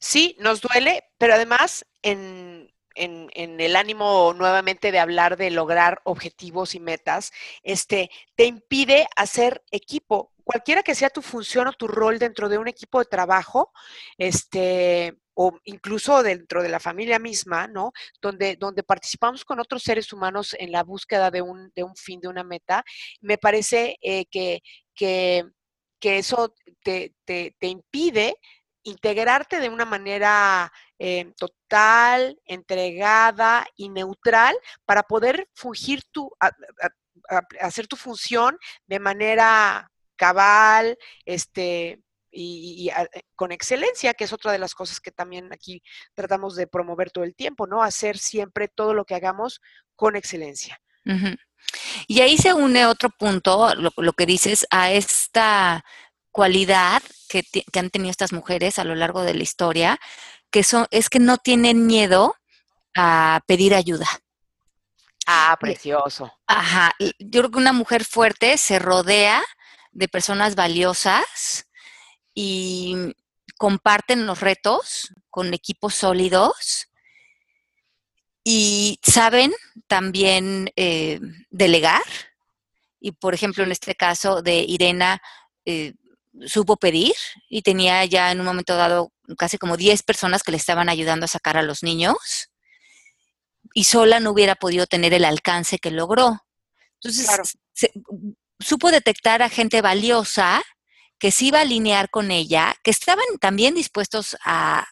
Sí, 0.00 0.36
nos 0.40 0.60
duele, 0.60 1.04
pero 1.16 1.34
además 1.34 1.86
en, 2.02 2.73
en, 2.94 3.60
el 3.60 3.76
ánimo 3.76 4.32
nuevamente 4.34 4.92
de 4.92 4.98
hablar 4.98 5.36
de 5.36 5.50
lograr 5.50 6.00
objetivos 6.04 6.74
y 6.74 6.80
metas, 6.80 7.32
este, 7.62 8.10
te 8.34 8.44
impide 8.46 9.06
hacer 9.16 9.62
equipo. 9.70 10.32
Cualquiera 10.44 10.82
que 10.82 10.94
sea 10.94 11.10
tu 11.10 11.22
función 11.22 11.68
o 11.68 11.72
tu 11.72 11.88
rol 11.88 12.18
dentro 12.18 12.48
de 12.48 12.58
un 12.58 12.68
equipo 12.68 12.98
de 12.98 13.06
trabajo, 13.06 13.72
este, 14.18 15.16
o 15.34 15.58
incluso 15.64 16.22
dentro 16.22 16.62
de 16.62 16.68
la 16.68 16.80
familia 16.80 17.18
misma, 17.18 17.66
¿no? 17.66 17.92
Donde, 18.20 18.56
donde 18.56 18.82
participamos 18.82 19.44
con 19.44 19.60
otros 19.60 19.82
seres 19.82 20.12
humanos 20.12 20.54
en 20.58 20.70
la 20.70 20.84
búsqueda 20.84 21.30
de 21.30 21.42
un, 21.42 21.72
de 21.74 21.82
un 21.82 21.96
fin, 21.96 22.20
de 22.20 22.28
una 22.28 22.44
meta, 22.44 22.84
me 23.20 23.38
parece 23.38 23.96
eh, 24.00 24.26
que, 24.26 24.62
que, 24.94 25.44
eso 26.00 26.54
te, 26.82 27.14
te, 27.24 27.56
te 27.58 27.66
impide 27.66 28.36
integrarte 28.84 29.58
de 29.58 29.70
una 29.70 29.86
manera 29.86 30.70
eh, 30.98 31.32
total, 31.36 32.38
entregada 32.44 33.66
y 33.76 33.88
neutral 33.88 34.56
para 34.84 35.02
poder 35.02 35.48
fungir 35.54 36.02
tu, 36.12 36.30
hacer 37.60 37.86
tu 37.86 37.96
función 37.96 38.58
de 38.86 39.00
manera 39.00 39.90
cabal, 40.16 40.96
este, 41.24 42.00
y, 42.30 42.90
con 43.34 43.52
excelencia, 43.52 44.14
que 44.14 44.24
es 44.24 44.32
otra 44.32 44.52
de 44.52 44.58
las 44.58 44.74
cosas 44.74 45.00
que 45.00 45.10
también 45.10 45.52
aquí 45.52 45.82
tratamos 46.14 46.56
de 46.56 46.66
promover 46.66 47.10
todo 47.10 47.24
el 47.24 47.34
tiempo, 47.34 47.66
¿no? 47.66 47.82
Hacer 47.82 48.18
siempre 48.18 48.68
todo 48.68 48.94
lo 48.94 49.04
que 49.04 49.14
hagamos 49.14 49.60
con 49.96 50.16
excelencia. 50.16 50.80
Y 52.06 52.20
ahí 52.20 52.38
se 52.38 52.54
une 52.54 52.86
otro 52.86 53.10
punto, 53.10 53.74
lo, 53.74 53.90
lo 53.96 54.12
que 54.14 54.26
dices, 54.26 54.66
a 54.70 54.90
esta 54.90 55.84
cualidad 56.34 57.00
que, 57.28 57.44
han 57.78 57.90
tenido 57.90 58.10
estas 58.10 58.32
mujeres 58.32 58.80
a 58.80 58.84
lo 58.84 58.96
largo 58.96 59.22
de 59.22 59.34
la 59.34 59.42
historia, 59.44 60.00
que 60.54 60.62
son, 60.62 60.86
es 60.92 61.10
que 61.10 61.18
no 61.18 61.36
tienen 61.38 61.84
miedo 61.84 62.36
a 62.94 63.40
pedir 63.48 63.74
ayuda. 63.74 64.06
Ah, 65.26 65.56
precioso. 65.58 66.32
Ajá, 66.46 66.94
yo 67.00 67.40
creo 67.40 67.50
que 67.50 67.58
una 67.58 67.72
mujer 67.72 68.04
fuerte 68.04 68.56
se 68.56 68.78
rodea 68.78 69.42
de 69.90 70.06
personas 70.06 70.54
valiosas 70.54 71.66
y 72.36 72.94
comparten 73.58 74.26
los 74.26 74.38
retos 74.38 75.12
con 75.28 75.52
equipos 75.54 75.96
sólidos 75.96 76.86
y 78.44 79.00
saben 79.02 79.52
también 79.88 80.70
eh, 80.76 81.18
delegar. 81.50 82.04
Y 83.00 83.10
por 83.10 83.34
ejemplo, 83.34 83.64
en 83.64 83.72
este 83.72 83.96
caso 83.96 84.40
de 84.40 84.58
Irena, 84.60 85.20
eh, 85.64 85.94
supo 86.46 86.76
pedir 86.76 87.14
y 87.48 87.62
tenía 87.62 88.04
ya 88.04 88.30
en 88.30 88.38
un 88.38 88.46
momento 88.46 88.76
dado 88.76 89.13
casi 89.38 89.58
como 89.58 89.76
10 89.76 90.02
personas 90.02 90.42
que 90.42 90.52
le 90.52 90.56
estaban 90.56 90.88
ayudando 90.88 91.24
a 91.24 91.28
sacar 91.28 91.56
a 91.56 91.62
los 91.62 91.82
niños 91.82 92.50
y 93.74 93.84
sola 93.84 94.20
no 94.20 94.30
hubiera 94.30 94.54
podido 94.54 94.86
tener 94.86 95.12
el 95.14 95.24
alcance 95.24 95.78
que 95.78 95.90
logró. 95.90 96.40
Entonces, 97.02 97.56
supo 98.60 98.90
detectar 98.90 99.42
a 99.42 99.48
gente 99.48 99.82
valiosa 99.82 100.62
que 101.18 101.30
se 101.30 101.46
iba 101.46 101.58
a 101.58 101.62
alinear 101.62 102.10
con 102.10 102.30
ella, 102.30 102.74
que 102.82 102.90
estaban 102.90 103.24
también 103.40 103.74
dispuestos 103.74 104.36
a, 104.44 104.86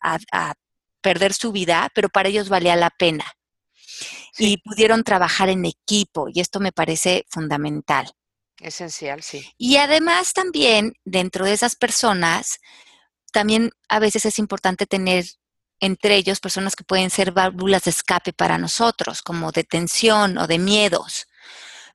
perder 1.00 1.34
su 1.34 1.50
vida, 1.50 1.90
pero 1.96 2.08
para 2.08 2.28
ellos 2.28 2.48
valía 2.48 2.76
la 2.76 2.90
pena. 2.90 3.24
Y 4.38 4.58
pudieron 4.58 5.02
trabajar 5.02 5.48
en 5.48 5.64
equipo, 5.64 6.28
y 6.32 6.38
esto 6.38 6.60
me 6.60 6.70
parece 6.70 7.26
fundamental. 7.28 8.08
Esencial, 8.60 9.20
sí. 9.20 9.44
Y 9.58 9.78
además 9.78 10.32
también, 10.32 10.92
dentro 11.04 11.44
de 11.44 11.54
esas 11.54 11.74
personas, 11.74 12.60
también 13.32 13.72
a 13.88 13.98
veces 13.98 14.24
es 14.26 14.38
importante 14.38 14.86
tener 14.86 15.24
entre 15.80 16.14
ellos 16.14 16.38
personas 16.38 16.76
que 16.76 16.84
pueden 16.84 17.10
ser 17.10 17.32
válvulas 17.32 17.84
de 17.84 17.90
escape 17.90 18.32
para 18.32 18.56
nosotros, 18.56 19.20
como 19.20 19.50
de 19.50 19.64
tensión 19.64 20.38
o 20.38 20.46
de 20.46 20.58
miedos. 20.58 21.26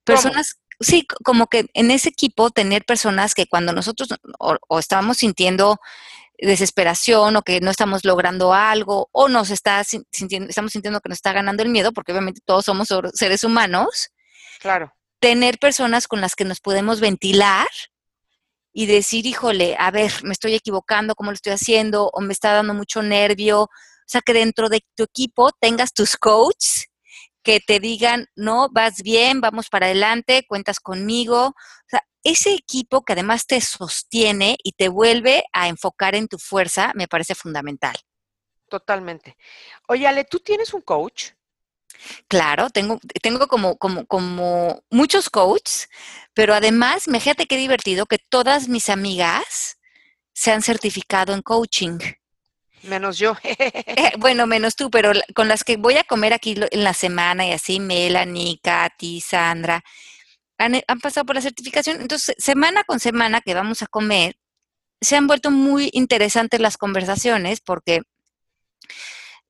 Personas, 0.04 0.60
sí, 0.82 1.08
como 1.24 1.48
que 1.48 1.70
en 1.74 1.90
ese 1.92 2.10
equipo 2.10 2.50
tener 2.50 2.84
personas 2.84 3.34
que 3.34 3.48
cuando 3.48 3.72
nosotros 3.72 4.10
o, 4.40 4.80
estamos 4.80 5.18
sintiendo 5.18 5.80
desesperación 6.38 7.38
o 7.38 7.42
que 7.44 7.62
no 7.62 7.72
estamos 7.72 8.04
logrando 8.04 8.54
algo 8.54 9.08
o 9.14 9.30
nos 9.30 9.50
está 9.52 9.82
sintiendo, 9.86 10.50
estamos 10.50 10.74
sintiendo 10.74 11.00
que 11.00 11.10
nos 11.10 11.20
está 11.20 11.32
ganando 11.32 11.64
el 11.64 11.70
miedo, 11.70 11.94
porque 11.94 12.12
obviamente 12.12 12.42
todos 12.44 12.66
somos 12.66 12.90
seres 13.14 13.46
humanos. 13.46 14.10
Claro. 14.60 14.94
Tener 15.22 15.60
personas 15.60 16.10
con 16.10 16.20
las 16.20 16.36
que 16.36 16.44
nos 16.44 16.60
podemos 16.60 17.00
ventilar 17.00 17.68
y 18.78 18.86
decir, 18.86 19.26
híjole, 19.26 19.76
a 19.80 19.90
ver, 19.90 20.12
me 20.22 20.34
estoy 20.34 20.54
equivocando, 20.54 21.16
¿cómo 21.16 21.32
lo 21.32 21.34
estoy 21.34 21.54
haciendo? 21.54 22.12
O 22.14 22.22
me 22.22 22.32
está 22.32 22.52
dando 22.52 22.76
mucho 22.76 23.02
nervio. 23.02 23.64
O 23.64 23.70
sea, 24.06 24.22
que 24.22 24.34
dentro 24.34 24.70
de 24.70 24.86
tu 24.94 25.06
equipo 25.06 25.50
tengas 25.60 25.94
tus 25.94 26.16
coaches 26.16 26.86
que 27.42 27.60
te 27.60 27.80
digan, 27.80 28.28
no, 28.36 28.70
vas 28.72 29.02
bien, 29.02 29.42
vamos 29.42 29.70
para 29.70 29.88
adelante, 29.88 30.46
cuentas 30.48 30.80
conmigo. 30.80 31.48
O 31.48 31.90
sea, 31.90 32.04
ese 32.22 32.54
equipo 32.54 33.04
que 33.04 33.14
además 33.14 33.48
te 33.48 33.62
sostiene 33.62 34.58
y 34.64 34.74
te 34.74 34.90
vuelve 34.90 35.44
a 35.54 35.70
enfocar 35.70 36.14
en 36.14 36.28
tu 36.28 36.38
fuerza, 36.38 36.92
me 36.94 37.08
parece 37.08 37.34
fundamental. 37.34 37.96
Totalmente. 38.70 39.38
Oye, 39.88 40.06
Ale, 40.06 40.24
¿tú 40.24 40.38
tienes 40.38 40.72
un 40.76 40.82
coach? 40.82 41.32
Claro, 42.28 42.70
tengo, 42.70 43.00
tengo 43.22 43.48
como, 43.48 43.78
como, 43.78 44.06
como 44.06 44.84
muchos 44.90 45.30
coaches, 45.30 45.90
pero 46.34 46.54
además, 46.54 47.06
fíjate 47.06 47.46
qué 47.46 47.58
divertido 47.58 48.06
que 48.06 48.20
todas 48.20 48.68
mis 48.70 48.90
amigas 48.90 49.78
se 50.34 50.52
han 50.52 50.62
certificado 50.62 51.34
en 51.34 51.42
coaching. 51.42 52.00
Menos 52.84 53.18
yo. 53.18 53.36
Eh, 53.44 54.12
bueno, 54.20 54.46
menos 54.46 54.76
tú, 54.76 54.92
pero 54.92 55.12
con 55.34 55.48
las 55.48 55.64
que 55.64 55.78
voy 55.78 55.98
a 55.98 56.04
comer 56.04 56.34
aquí 56.34 56.56
en 56.72 56.84
la 56.84 56.94
semana 56.94 57.48
y 57.48 57.52
así, 57.52 57.80
Melanie, 57.80 58.60
Katy, 58.62 59.22
Sandra, 59.22 59.84
han, 60.60 60.82
han 60.88 61.00
pasado 61.00 61.26
por 61.26 61.36
la 61.36 61.42
certificación. 61.42 62.00
Entonces, 62.02 62.36
semana 62.38 62.84
con 62.84 63.00
semana 63.00 63.42
que 63.42 63.56
vamos 63.56 63.82
a 63.82 63.88
comer, 63.88 64.38
se 65.02 65.16
han 65.16 65.26
vuelto 65.26 65.50
muy 65.50 65.90
interesantes 65.94 66.60
las 66.60 66.78
conversaciones 66.78 67.62
porque 67.62 68.02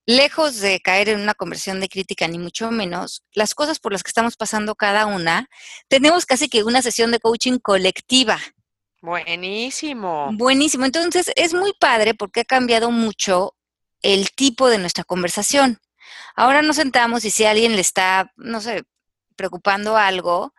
lejos 0.07 0.59
de 0.61 0.79
caer 0.79 1.09
en 1.09 1.19
una 1.19 1.35
conversión 1.35 1.79
de 1.79 1.89
crítica, 1.89 2.27
ni 2.27 2.39
mucho 2.39 2.71
menos, 2.71 3.23
las 3.33 3.53
cosas 3.53 3.77
por 3.77 3.91
las 3.91 4.01
que 4.01 4.09
estamos 4.09 4.37
pasando 4.37 4.73
cada 4.73 5.05
una, 5.05 5.49
tenemos 5.89 6.25
casi 6.25 6.47
que 6.47 6.63
una 6.63 6.81
sesión 6.81 7.11
de 7.11 7.19
coaching 7.19 7.59
colectiva. 7.59 8.39
Buenísimo. 9.01 10.29
Buenísimo. 10.33 10.85
Entonces, 10.85 11.29
es 11.35 11.53
muy 11.53 11.73
padre 11.79 12.15
porque 12.15 12.39
ha 12.39 12.45
cambiado 12.45 12.89
mucho 12.89 13.53
el 14.01 14.31
tipo 14.31 14.69
de 14.69 14.79
nuestra 14.79 15.03
conversación. 15.03 15.79
Ahora 16.35 16.61
nos 16.61 16.77
sentamos 16.77 17.25
y 17.25 17.29
si 17.29 17.43
alguien 17.43 17.75
le 17.75 17.81
está, 17.81 18.31
no 18.37 18.61
sé, 18.61 18.83
preocupando 19.35 19.97
algo, 19.97 20.53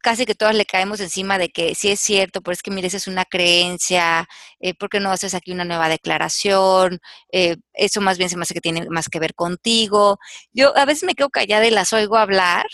casi 0.00 0.26
que 0.26 0.34
todas 0.34 0.54
le 0.54 0.64
caemos 0.64 1.00
encima 1.00 1.38
de 1.38 1.50
que 1.50 1.74
sí 1.74 1.90
es 1.90 2.00
cierto, 2.00 2.40
pero 2.40 2.52
es 2.52 2.62
que 2.62 2.70
mire, 2.70 2.88
esa 2.88 2.96
es 2.96 3.06
una 3.06 3.24
creencia, 3.24 4.28
eh, 4.58 4.74
¿por 4.74 4.88
qué 4.88 5.00
no 5.00 5.12
haces 5.12 5.34
aquí 5.34 5.52
una 5.52 5.64
nueva 5.64 5.88
declaración? 5.88 7.00
Eh, 7.32 7.56
eso 7.72 8.00
más 8.00 8.18
bien 8.18 8.30
se 8.30 8.36
me 8.36 8.42
hace 8.42 8.54
que 8.54 8.60
tiene 8.60 8.88
más 8.90 9.08
que 9.08 9.20
ver 9.20 9.34
contigo. 9.34 10.18
Yo 10.52 10.76
a 10.76 10.84
veces 10.84 11.04
me 11.04 11.14
quedo 11.14 11.30
callada 11.30 11.66
y 11.66 11.70
las 11.70 11.92
oigo 11.92 12.16
hablar 12.16 12.66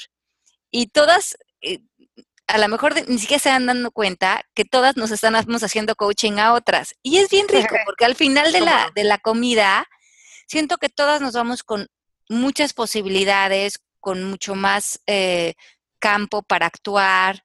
y 0.71 0.89
todas, 0.89 1.37
eh, 1.63 1.81
a 2.47 2.59
lo 2.59 2.69
mejor 2.69 2.95
ni 3.09 3.19
siquiera 3.19 3.43
se 3.43 3.49
dan 3.49 3.67
dando 3.67 3.91
cuenta 3.91 4.43
que 4.55 4.65
todas 4.65 4.97
nos 4.97 5.11
estamos 5.11 5.63
haciendo 5.63 5.97
coaching 5.97 6.39
a 6.39 6.53
otras. 6.55 6.95
Y 7.03 7.19
es 7.19 7.29
bien 7.31 7.49
rico 7.49 7.77
porque 7.85 8.05
al 8.05 8.15
final 8.15 8.53
de 8.53 8.61
la, 8.61 8.91
de 8.95 9.05
la 9.05 9.19
comida 9.19 9.87
siento 10.47 10.79
que 10.79 10.89
todas 10.89 11.21
nos 11.21 11.35
vamos 11.35 11.63
con 11.63 11.89
muchas 12.29 12.73
posibilidades, 12.73 13.81
con 14.01 14.23
mucho 14.25 14.55
más 14.55 15.01
eh, 15.07 15.55
campo 15.99 16.43
para 16.43 16.67
actuar 16.67 17.43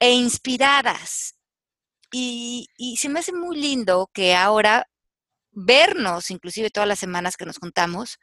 e 0.00 0.12
inspiradas. 0.12 1.36
Y, 2.12 2.68
se 2.98 3.08
me 3.08 3.20
hace 3.20 3.32
muy 3.32 3.56
lindo 3.56 4.10
que 4.12 4.34
ahora 4.34 4.88
vernos, 5.52 6.30
inclusive 6.30 6.70
todas 6.70 6.88
las 6.88 6.98
semanas 6.98 7.36
que 7.36 7.46
nos 7.46 7.58
juntamos, 7.58 8.18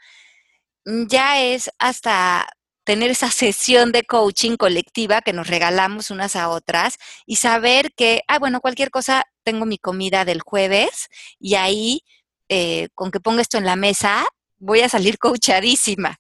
ya 0.86 1.42
es 1.42 1.72
hasta 1.80 2.48
tener 2.84 3.12
esa 3.12 3.32
sesión 3.32 3.92
de 3.92 4.04
coaching 4.04 4.58
colectiva 4.58 5.22
que 5.22 5.34
nos 5.34 5.48
regalamos 5.48 6.12
unas 6.12 6.36
a 6.36 6.50
otras 6.50 6.98
y 7.26 7.38
saber 7.38 7.94
que, 7.96 8.22
ah, 8.28 8.40
bueno, 8.40 8.62
cualquier 8.62 8.92
cosa, 8.92 9.26
tengo 9.44 9.66
mi 9.66 9.78
comida 9.78 10.26
del 10.26 10.42
jueves 10.42 11.08
y 11.40 11.56
ahí, 11.56 12.02
eh, 12.50 12.90
con 12.96 13.12
que 13.12 13.20
ponga 13.20 13.42
esto 13.42 13.58
en 13.58 13.66
la 13.66 13.76
mesa, 13.76 14.26
voy 14.64 14.82
a 14.82 14.90
salir 14.90 15.18
coachadísima. 15.18 16.18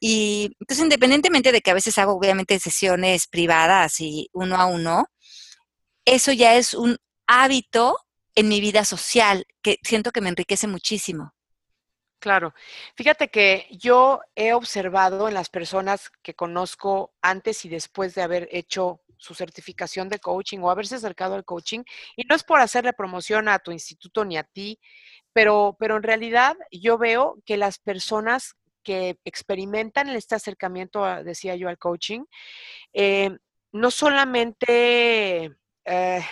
Y 0.00 0.50
entonces, 0.60 0.84
independientemente 0.84 1.52
de 1.52 1.60
que 1.60 1.70
a 1.70 1.74
veces 1.74 1.96
hago 1.98 2.14
obviamente 2.14 2.58
sesiones 2.58 3.26
privadas 3.28 4.00
y 4.00 4.28
uno 4.32 4.56
a 4.56 4.66
uno, 4.66 5.06
eso 6.04 6.32
ya 6.32 6.56
es 6.56 6.74
un 6.74 6.98
hábito 7.26 7.96
en 8.34 8.48
mi 8.48 8.60
vida 8.60 8.84
social 8.84 9.46
que 9.62 9.78
siento 9.82 10.10
que 10.10 10.20
me 10.20 10.28
enriquece 10.28 10.66
muchísimo. 10.66 11.32
Claro. 12.18 12.54
Fíjate 12.96 13.28
que 13.28 13.68
yo 13.70 14.20
he 14.34 14.54
observado 14.54 15.28
en 15.28 15.34
las 15.34 15.50
personas 15.50 16.10
que 16.22 16.34
conozco 16.34 17.12
antes 17.20 17.64
y 17.64 17.68
después 17.68 18.14
de 18.14 18.22
haber 18.22 18.48
hecho 18.50 19.02
su 19.18 19.34
certificación 19.34 20.08
de 20.08 20.18
coaching 20.18 20.58
o 20.60 20.70
haberse 20.70 20.96
acercado 20.96 21.34
al 21.34 21.44
coaching, 21.44 21.82
y 22.16 22.24
no 22.24 22.34
es 22.34 22.44
por 22.44 22.60
hacerle 22.60 22.92
promoción 22.92 23.48
a 23.48 23.58
tu 23.58 23.72
instituto 23.72 24.24
ni 24.24 24.36
a 24.36 24.44
ti, 24.44 24.78
pero, 25.32 25.76
pero 25.78 25.96
en 25.96 26.02
realidad 26.02 26.56
yo 26.70 26.98
veo 26.98 27.36
que 27.44 27.56
las 27.56 27.78
personas 27.78 28.54
que 28.82 29.18
experimentan 29.24 30.08
este 30.10 30.34
acercamiento, 30.34 31.04
decía 31.24 31.56
yo, 31.56 31.68
al 31.68 31.78
coaching, 31.78 32.24
eh, 32.92 33.30
no 33.72 33.90
solamente 33.90 35.50
eh, 35.84 36.24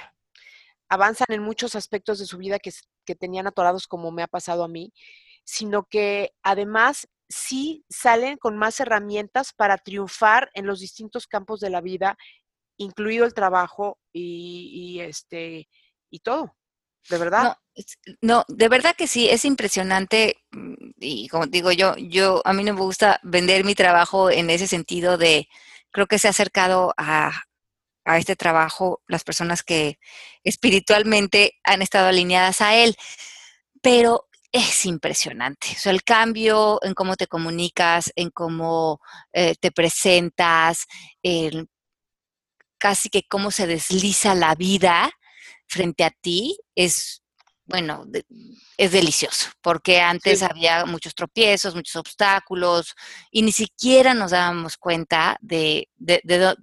avanzan 0.89 1.27
en 1.31 1.43
muchos 1.43 1.75
aspectos 1.75 2.19
de 2.19 2.27
su 2.27 2.39
vida 2.39 2.59
que, 2.59 2.71
que 3.05 3.15
tenían 3.15 3.47
atorados 3.47 3.89
como 3.89 4.13
me 4.13 4.23
ha 4.23 4.29
pasado 4.29 4.63
a 4.63 4.69
mí, 4.69 4.93
sino 5.45 5.85
que 5.85 6.33
además 6.43 7.09
sí 7.29 7.85
salen 7.89 8.37
con 8.37 8.57
más 8.57 8.79
herramientas 8.79 9.53
para 9.55 9.79
triunfar 9.79 10.51
en 10.55 10.67
los 10.67 10.81
distintos 10.81 11.27
campos 11.27 11.61
de 11.61 11.71
la 11.71 11.81
vida, 11.81 12.17
incluido 12.83 13.25
el 13.25 13.35
trabajo 13.35 13.99
y, 14.13 15.01
este 15.01 15.69
y 16.11 16.21
todo. 16.21 16.57
¿De 17.09 17.19
verdad? 17.19 17.57
No, 18.21 18.45
de 18.49 18.69
verdad 18.69 18.95
que 18.95 19.09
sí, 19.09 19.29
es 19.29 19.45
impresionante 19.45 20.37
mm, 20.53 20.75
y 21.01 21.29
como 21.29 21.47
digo 21.47 21.73
yo, 21.73 21.97
yo 21.97 22.43
a 22.45 22.53
mí 22.53 22.63
no 22.63 22.75
me 22.75 22.81
gusta 22.81 23.19
vender 23.25 23.65
mi 23.65 23.75
trabajo 23.75 24.31
en 24.31 24.51
ese 24.51 24.69
sentido 24.69 25.19
de, 25.19 25.49
creo 25.91 26.07
que 26.07 26.19
se 26.19 26.29
ha 26.29 26.31
acercado 26.31 26.95
a, 26.97 27.33
a 28.05 28.19
este 28.19 28.37
trabajo 28.37 29.03
las 29.09 29.25
personas 29.25 29.63
que 29.63 29.99
espiritualmente 30.45 31.59
han 31.65 31.83
estado 31.83 32.09
alineadas 32.09 32.61
a 32.61 32.77
él, 32.77 32.97
pero 33.81 34.29
es 34.53 34.85
impresionante. 34.85 35.69
El 35.87 36.05
cambio 36.05 36.79
en 36.83 36.93
cómo 36.95 37.17
te 37.17 37.27
comunicas, 37.27 38.13
en 38.17 38.31
cómo 38.31 39.01
eh, 39.33 39.55
te 39.59 39.73
presentas, 39.73 40.87
casi 42.83 43.11
que 43.11 43.23
cómo 43.23 43.53
se 43.53 43.69
desliza 43.69 44.35
la 44.35 44.57
vida 44.57 45.09
frente 45.69 46.03
a 46.03 46.11
ti 46.11 46.59
es 46.75 47.23
bueno, 47.65 48.05
es 48.77 48.91
delicioso, 48.91 49.51
porque 49.63 50.01
antes 50.01 50.43
había 50.43 50.85
muchos 50.85 51.15
tropiezos, 51.15 51.77
muchos 51.77 51.95
obstáculos, 51.95 52.93
y 53.31 53.43
ni 53.43 53.53
siquiera 53.53 54.15
nos 54.15 54.33
dábamos 54.33 54.77
cuenta 54.77 55.39
de, 55.41 55.89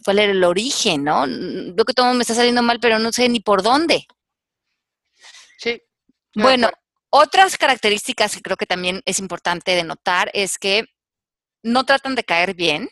cuál 0.04 0.20
era 0.20 0.34
el 0.34 0.44
origen, 0.44 1.06
¿no? 1.06 1.26
Veo 1.26 1.86
que 1.86 1.94
todo 1.94 2.14
me 2.14 2.22
está 2.22 2.36
saliendo 2.36 2.62
mal, 2.62 2.80
pero 2.82 3.00
no 3.00 3.14
sé 3.14 3.30
ni 3.30 3.40
por 3.40 3.64
dónde. 3.64 4.06
Sí. 5.58 5.82
Bueno, 6.36 6.70
otras 7.10 7.58
características 7.58 8.36
que 8.36 8.42
creo 8.42 8.58
que 8.58 8.68
también 8.68 9.02
es 9.06 9.20
importante 9.20 9.72
de 9.72 9.86
notar 9.86 10.30
es 10.34 10.60
que 10.60 10.84
no 11.64 11.86
tratan 11.86 12.14
de 12.16 12.26
caer 12.26 12.54
bien, 12.54 12.90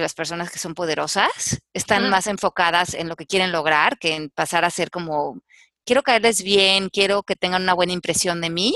las 0.00 0.14
personas 0.14 0.50
que 0.50 0.58
son 0.58 0.74
poderosas 0.74 1.60
están 1.74 2.08
más 2.08 2.26
enfocadas 2.26 2.94
en 2.94 3.08
lo 3.08 3.16
que 3.16 3.26
quieren 3.26 3.52
lograr 3.52 3.98
que 3.98 4.14
en 4.14 4.30
pasar 4.30 4.64
a 4.64 4.70
ser 4.70 4.90
como 4.90 5.40
quiero 5.84 6.02
caerles 6.02 6.42
bien, 6.42 6.88
quiero 6.88 7.22
que 7.22 7.36
tengan 7.36 7.62
una 7.62 7.74
buena 7.74 7.92
impresión 7.92 8.40
de 8.40 8.50
mí, 8.50 8.74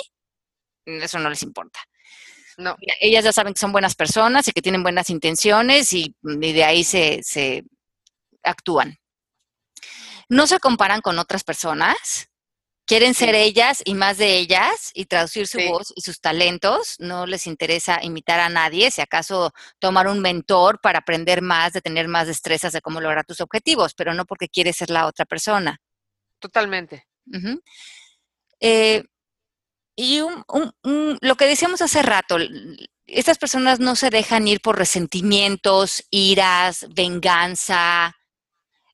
eso 0.84 1.18
no 1.18 1.30
les 1.30 1.42
importa. 1.42 1.80
No. 2.58 2.76
Ellas 3.00 3.24
ya 3.24 3.32
saben 3.32 3.52
que 3.52 3.60
son 3.60 3.72
buenas 3.72 3.94
personas 3.94 4.48
y 4.48 4.52
que 4.52 4.62
tienen 4.62 4.82
buenas 4.82 5.10
intenciones 5.10 5.92
y, 5.92 6.14
de 6.22 6.64
ahí 6.64 6.84
se, 6.84 7.22
se, 7.22 7.64
actúan. 8.42 8.96
No 10.28 10.46
se 10.46 10.58
comparan 10.58 11.02
con 11.02 11.18
otras 11.18 11.44
personas, 11.44 12.28
quieren 12.86 13.14
ser 13.14 13.34
ellas 13.34 13.82
y 13.84 13.94
más 13.94 14.16
de 14.16 14.38
ellas 14.38 14.90
y 14.94 15.06
traducir 15.06 15.46
su 15.46 15.58
voz 15.68 15.92
y 15.94 16.00
sus 16.00 16.20
talentos. 16.20 16.96
No 16.98 17.26
les 17.26 17.46
interesa 17.46 18.02
imitar 18.02 18.40
a 18.40 18.48
nadie, 18.48 18.90
si 18.90 19.00
acaso 19.00 19.52
tomar 19.78 20.06
un 20.06 20.20
mentor 20.20 20.80
para 20.80 21.00
aprender 21.00 21.42
más, 21.42 21.72
de 21.72 21.82
tener 21.82 22.08
más 22.08 22.28
destrezas 22.28 22.72
de 22.72 22.80
cómo 22.80 23.00
lograr 23.00 23.26
tus 23.26 23.40
objetivos, 23.40 23.94
pero 23.94 24.14
no 24.14 24.24
porque 24.24 24.48
quieres 24.48 24.76
ser 24.76 24.90
la 24.90 25.06
otra 25.06 25.24
persona. 25.24 25.78
Totalmente. 26.38 27.06
Eh, 28.60 29.02
y 29.96 30.20
lo 31.20 31.34
que 31.34 31.46
decíamos 31.46 31.82
hace 31.82 32.02
rato, 32.02 32.36
estas 33.06 33.38
personas 33.38 33.80
no 33.80 33.96
se 33.96 34.10
dejan 34.10 34.46
ir 34.46 34.60
por 34.60 34.78
resentimientos, 34.78 36.04
iras, 36.10 36.86
venganza, 36.90 38.14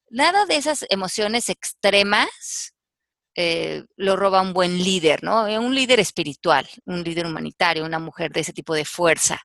nada 0.08 0.46
de 0.46 0.56
esas 0.56 0.86
emociones 0.88 1.48
extremas 1.48 2.71
eh, 3.34 3.84
lo 3.96 4.16
roba 4.16 4.42
un 4.42 4.52
buen 4.52 4.78
líder, 4.78 5.22
¿no? 5.22 5.46
Eh, 5.46 5.58
un 5.58 5.74
líder 5.74 6.00
espiritual, 6.00 6.68
un 6.86 7.02
líder 7.02 7.26
humanitario, 7.26 7.84
una 7.84 7.98
mujer 7.98 8.32
de 8.32 8.40
ese 8.40 8.52
tipo 8.52 8.74
de 8.74 8.84
fuerza. 8.84 9.40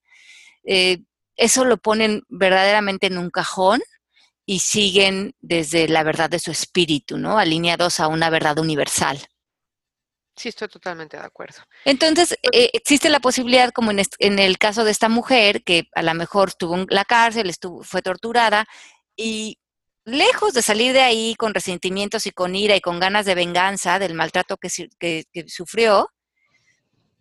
eso 1.38 1.65
lo 1.65 1.78
ponen 1.78 2.23
verdaderamente 2.30 3.08
en 3.08 3.17
un 3.17 3.30
cajón 3.30 3.82
y 4.45 4.60
siguen 4.60 5.36
desde 5.39 5.88
la 5.88 6.04
verdad 6.04 6.30
de 6.30 6.39
su 6.39 6.52
espíritu, 6.52 7.17
¿no? 7.17 7.38
Alineados 7.38 8.00
a 8.00 8.08
una 8.08 8.30
verdad 8.30 8.58
universal. 8.60 9.19
Sí, 10.38 10.50
estoy 10.50 10.67
totalmente 10.67 11.17
de 11.17 11.23
acuerdo. 11.23 11.63
Entonces, 11.84 12.34
eh, 12.54 12.69
existe 12.73 13.10
la 13.10 13.19
posibilidad, 13.19 13.71
como 13.71 13.91
en, 13.91 14.39
el 14.39 14.58
caso 14.60 14.84
de 14.84 14.91
esta 14.91 15.10
mujer, 15.10 15.63
que 15.63 15.88
a 15.95 16.04
lo 16.04 16.13
mejor 16.13 16.50
estuvo 16.50 16.76
en 16.76 16.86
la 16.89 17.06
cárcel, 17.06 17.50
estuvo, 17.50 17.84
fue 17.84 18.04
torturada, 18.04 18.65
y 19.15 19.58
lejos 20.07 20.53
de 20.53 20.61
salir 20.61 20.93
de 20.93 21.01
ahí 21.01 21.35
con 21.35 21.53
resentimientos 21.53 22.25
y 22.27 22.31
con 22.31 22.55
ira 22.55 22.77
y 22.77 22.81
con 22.81 22.97
ganas 22.99 23.25
de 23.25 23.35
venganza 23.35 23.99
del 23.99 24.13
maltrato 24.13 24.55
que, 24.55 24.69
sufrió, 25.47 26.09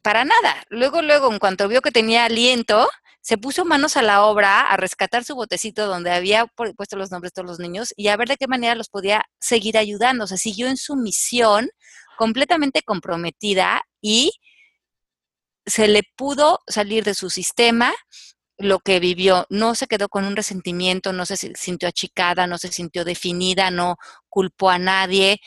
para 0.03 0.25
nada. 0.25 0.62
Luego, 0.68 1.03
luego, 1.03 1.33
en 1.33 1.40
cuanto 1.40 1.66
vio 1.66 1.83
que 1.83 1.90
tenía 1.90 2.25
aliento, 2.25 2.88
se 3.20 3.38
puso 3.38 3.64
manos 3.64 3.96
a 3.96 4.03
la 4.03 4.25
obra 4.25 4.61
a 4.61 4.77
rescatar 4.77 5.25
su 5.25 5.35
botecito 5.35 5.88
donde 5.88 6.12
había 6.12 6.46
puesto 6.46 6.96
los 6.96 7.11
nombres 7.11 7.33
de 7.33 7.42
todos 7.42 7.49
los 7.49 7.59
niños 7.59 7.92
y 7.96 8.07
a 8.07 8.16
ver 8.16 8.29
de 8.29 8.37
qué 8.37 8.46
manera 8.46 8.77
los 8.77 8.88
podía 8.88 9.25
seguir 9.40 9.77
ayudando. 9.77 10.22
O 10.22 10.27
sea, 10.29 10.38
siguió 10.38 10.68
en 10.68 10.77
su 10.77 10.94
misión 10.94 11.68
completamente 12.16 12.83
comprometida 12.83 13.83
y 14.01 14.31
se 15.66 15.88
le 15.88 16.05
pudo 16.14 16.61
salir 16.68 17.03
de 17.03 17.14
su 17.14 17.31
sistema 17.31 17.92
lo 18.59 18.79
que 18.81 19.01
vivió. 19.01 19.47
No 19.51 19.75
se 19.75 19.87
quedó 19.87 20.09
con 20.09 20.25
un 20.25 20.37
resentimiento, 20.37 21.12
no 21.12 21.27
se 21.27 21.37
sintió 21.37 21.88
achicada, 21.88 22.47
no 22.47 22.59
se 22.59 22.73
sintió 22.73 23.05
definida, 23.05 23.71
no 23.71 23.97
culpó 24.29 24.71
a 24.71 24.79
nadie 24.79 25.40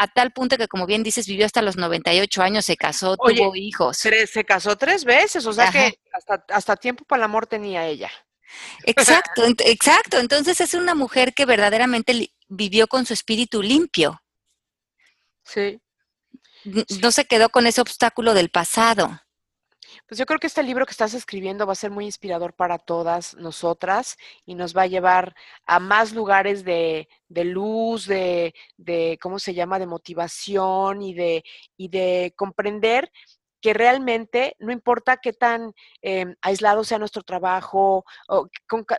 a 0.00 0.08
tal 0.08 0.32
punto 0.32 0.56
que, 0.56 0.66
como 0.66 0.86
bien 0.86 1.02
dices, 1.02 1.26
vivió 1.26 1.44
hasta 1.44 1.60
los 1.60 1.76
98 1.76 2.42
años, 2.42 2.64
se 2.64 2.74
casó, 2.74 3.18
tuvo 3.18 3.54
hijos. 3.54 3.98
se 3.98 4.44
casó 4.46 4.74
tres 4.78 5.04
veces, 5.04 5.44
o 5.44 5.52
sea 5.52 5.70
que 5.70 6.00
hasta, 6.48 6.76
tiempo 6.76 7.04
para 7.04 7.20
el 7.20 7.24
amor 7.24 7.46
tenía 7.46 7.86
ella. 7.86 8.10
Exacto, 8.84 9.44
exacto. 9.58 10.18
Entonces 10.18 10.62
es 10.62 10.72
una 10.72 10.94
mujer 10.94 11.34
que 11.34 11.44
verdaderamente 11.44 12.32
vivió 12.48 12.88
con 12.88 13.04
su 13.04 13.12
espíritu 13.12 13.60
limpio. 13.60 14.22
Sí. 15.44 15.78
No 17.02 17.12
se 17.12 17.26
quedó 17.26 17.50
con 17.50 17.66
ese 17.66 17.82
obstáculo 17.82 18.32
del 18.32 18.48
pasado. 18.48 19.20
Pues 20.10 20.18
yo 20.18 20.26
creo 20.26 20.40
que 20.40 20.48
este 20.48 20.64
libro 20.64 20.86
que 20.86 20.90
estás 20.90 21.14
escribiendo 21.14 21.66
va 21.68 21.72
a 21.72 21.76
ser 21.76 21.92
muy 21.92 22.04
inspirador 22.04 22.52
para 22.52 22.78
todas 22.78 23.36
nosotras 23.36 24.16
y 24.44 24.56
nos 24.56 24.76
va 24.76 24.82
a 24.82 24.86
llevar 24.88 25.36
a 25.66 25.78
más 25.78 26.12
lugares 26.12 26.64
de, 26.64 27.06
luz, 27.28 28.08
de, 28.08 28.52
¿cómo 29.22 29.38
se 29.38 29.54
llama?, 29.54 29.78
de 29.78 29.86
motivación 29.86 31.00
y 31.00 31.14
de, 31.14 31.44
y 31.76 31.90
de 31.90 32.34
comprender 32.34 33.12
que 33.60 33.72
realmente 33.72 34.56
no 34.58 34.72
importa 34.72 35.18
qué 35.18 35.32
tan 35.32 35.74
em, 36.02 36.34
aislado 36.40 36.82
sea 36.82 36.98
nuestro 36.98 37.22
trabajo, 37.22 38.04
o 38.28 38.48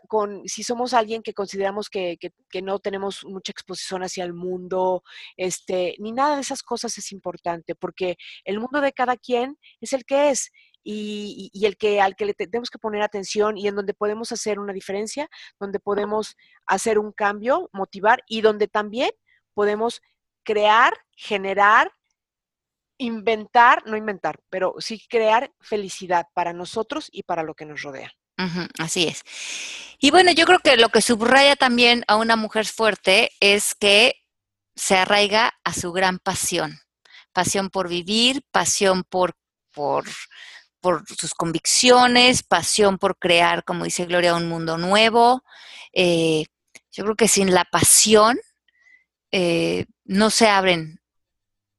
con, 0.07 0.47
si 0.47 0.63
somos 0.63 0.93
alguien 0.93 1.23
que 1.23 1.33
consideramos 1.33 1.89
que, 1.89 2.17
que, 2.17 2.61
no 2.61 2.79
tenemos 2.79 3.25
mucha 3.25 3.51
exposición 3.51 4.03
hacia 4.03 4.23
el 4.23 4.33
mundo, 4.33 5.03
este, 5.35 5.95
ni 5.99 6.11
nada 6.11 6.35
de 6.35 6.41
esas 6.41 6.63
cosas 6.63 6.97
es 6.97 7.11
importante, 7.11 7.75
porque 7.75 8.17
el 8.45 8.59
mundo 8.59 8.81
de 8.81 8.93
cada 8.93 9.17
quien 9.17 9.57
es 9.81 9.93
el 9.93 10.05
que 10.05 10.29
es 10.29 10.51
y, 10.83 11.51
el 11.65 11.77
que 11.77 12.01
al 12.01 12.15
que 12.15 12.25
le 12.25 12.33
tenemos 12.33 12.69
que 12.69 12.79
poner 12.79 13.01
atención 13.01 13.57
y 13.57 13.67
en 13.67 13.75
donde 13.75 13.93
podemos 13.93 14.31
hacer 14.31 14.59
una 14.59 14.73
diferencia, 14.73 15.29
donde 15.59 15.79
podemos 15.79 16.35
hacer 16.65 16.99
un 16.99 17.11
cambio, 17.11 17.69
motivar 17.73 18.23
y 18.27 18.41
donde 18.41 18.67
también 18.67 19.11
podemos 19.53 20.01
crear, 20.43 20.93
generar, 21.15 21.91
inventar, 22.97 23.83
no 23.85 23.97
inventar, 23.97 24.39
pero 24.49 24.75
sí 24.79 25.05
crear 25.09 25.51
felicidad 25.59 26.27
para 26.33 26.53
nosotros 26.53 27.09
y 27.11 27.23
para 27.23 27.43
lo 27.43 27.53
que 27.53 27.65
nos 27.65 27.81
rodea. 27.81 28.11
así 28.79 29.07
es. 29.07 29.23
Y 29.99 30.09
bueno, 30.09 30.31
yo 30.31 30.45
creo 30.45 30.59
que 30.59 30.77
lo 30.77 30.89
que 30.89 31.01
subraya 31.01 31.55
también 31.55 32.03
a 32.07 32.15
una 32.15 32.35
mujer 32.35 32.65
fuerte 32.65 33.31
es 33.39 33.75
que 33.75 34.15
se 34.75 34.95
arraiga 34.95 35.53
a 35.63 35.73
su 35.73 35.91
gran 35.91 36.17
pasión, 36.17 36.79
pasión 37.33 37.69
por 37.69 37.87
vivir, 37.87 38.43
pasión 38.51 39.03
por, 39.03 39.33
por 39.71 40.05
por 40.81 41.03
sus 41.07 41.33
convicciones, 41.33 42.43
pasión 42.43 42.97
por 42.97 43.17
crear, 43.17 43.63
como 43.63 43.85
dice 43.85 44.05
Gloria, 44.05 44.35
un 44.35 44.49
mundo 44.49 44.77
nuevo. 44.77 45.43
Eh, 45.93 46.45
yo 46.91 47.03
creo 47.03 47.15
que 47.15 47.27
sin 47.27 47.53
la 47.53 47.65
pasión 47.65 48.39
eh, 49.31 49.85
no 50.03 50.29
se 50.29 50.49
abren 50.49 50.99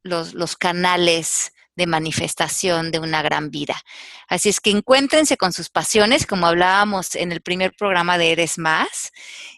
los, 0.03 0.35
los, 0.35 0.57
canales 0.57 1.53
de 1.77 1.87
manifestación 1.87 2.91
de 2.91 2.99
una 2.99 3.23
gran 3.23 3.51
vida. 3.51 3.81
Así 4.29 4.49
es 4.49 4.61
que 4.61 4.71
encuéntrense 4.71 5.37
con 5.37 5.53
sus 5.53 5.69
pasiones, 5.69 6.27
como 6.27 6.47
hablábamos 6.47 7.15
en 7.15 7.33
el 7.33 7.41
primer 7.41 7.73
programa 7.77 8.19
de 8.19 8.33
Eres 8.33 8.59
Más, 8.59 9.13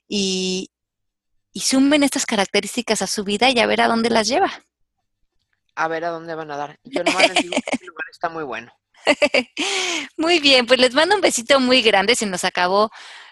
y, 0.09 0.70
sumen 1.54 2.02
estas 2.02 2.26
características 2.26 3.00
a 3.00 3.07
su 3.07 3.22
vida 3.22 3.48
y 3.48 3.61
a 3.61 3.66
ver 3.66 3.80
a 3.80 3.87
dónde 3.87 4.11
las 4.11 4.26
lleva. 4.26 4.50
A 5.76 5.88
ver 5.88 6.04
a 6.04 6.11
dónde 6.11 6.35
van 6.35 6.50
a 6.50 6.57
dar. 6.57 6.78
Yo 6.83 7.04
nomás 7.04 7.28
les 7.28 7.42
digo 7.42 7.54
este 7.57 7.87
lugar 7.87 8.07
está 8.11 8.28
muy 8.28 8.42
bueno. 8.42 8.72
muy 10.17 10.40
bien, 10.40 10.67
pues 10.67 10.81
les 10.81 10.95
mando 10.95 11.14
un 11.14 11.21
besito 11.21 11.61
muy 11.61 11.83
grande. 11.83 12.14
Se 12.14 12.27
nos 12.27 12.45
acabó 12.45 12.90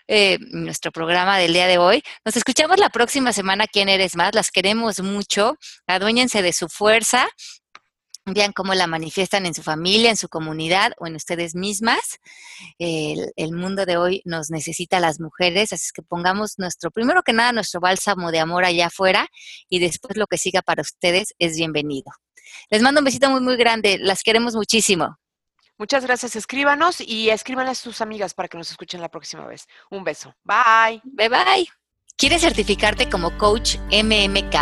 eh, 0.09 0.39
nuestro 0.51 0.93
programa 0.93 1.39
del 1.39 1.53
día 1.53 1.67
de 1.67 1.79
hoy. 1.79 2.03
Nos 2.25 2.37
escuchamos 2.37 2.79
la 2.79 2.91
próxima 2.91 3.33
semana. 3.33 3.67
¿Quién 3.67 3.89
eres 3.89 4.17
más? 4.17 4.35
Las 4.35 4.51
queremos 4.51 5.01
mucho. 5.01 5.57
Aduéñense 5.87 6.43
de 6.43 6.53
su 6.53 6.69
fuerza. 6.69 7.29
Vean 8.25 8.53
cómo 8.53 8.75
la 8.75 8.87
manifiestan 8.87 9.47
en 9.47 9.55
su 9.55 9.63
familia, 9.63 10.11
en 10.11 10.17
su 10.17 10.29
comunidad 10.29 10.93
o 10.99 11.09
en 11.09 11.17
ustedes 11.17 11.57
mismas. 11.57 12.21
El, 12.79 13.53
mundo 13.53 13.85
de 13.85 13.97
hoy 13.97 14.23
nos 14.25 14.49
necesita 14.51 14.99
a 14.99 15.01
las 15.01 15.19
mujeres, 15.19 15.73
así 15.73 15.91
que 15.93 16.03
pongamos 16.03 16.55
nuestro, 16.57 16.93
primero 16.93 17.25
que 17.25 17.33
nada, 17.33 17.51
nuestro 17.53 17.81
bálsamo 17.81 18.31
de 18.31 18.39
amor 18.39 18.65
allá 18.65 18.87
afuera 18.87 19.27
y 19.69 19.81
después 19.81 20.17
lo 20.17 20.29
que 20.29 20.39
siga 20.39 20.63
para 20.63 20.83
ustedes 20.83 21.35
es 21.41 21.57
bienvenido. 21.57 22.13
Les 22.71 22.81
mando 22.81 23.01
un 23.01 23.07
besito 23.07 23.29
muy, 23.29 23.41
muy 23.41 23.57
grande. 23.57 23.99
Las 23.99 24.23
queremos 24.23 24.55
muchísimo. 24.55 25.19
Muchas 25.83 26.07
gracias. 26.07 26.37
Escríbanos 26.37 27.01
y 27.01 27.31
escríbanle 27.31 27.73
a 27.73 27.75
sus 27.75 28.01
amigas 28.01 28.35
para 28.35 28.47
que 28.47 28.57
nos 28.57 28.71
escuchen 28.71 29.01
la 29.01 29.09
próxima 29.09 29.45
vez. 29.49 29.67
Un 29.91 30.05
beso. 30.05 30.33
Bye. 30.45 31.03
Bye 31.03 31.29
bye. 31.29 31.69
¿Quieres 32.17 32.43
certificarte 32.43 33.11
como 33.11 33.37
coach 33.37 33.79
MMK? 33.91 34.55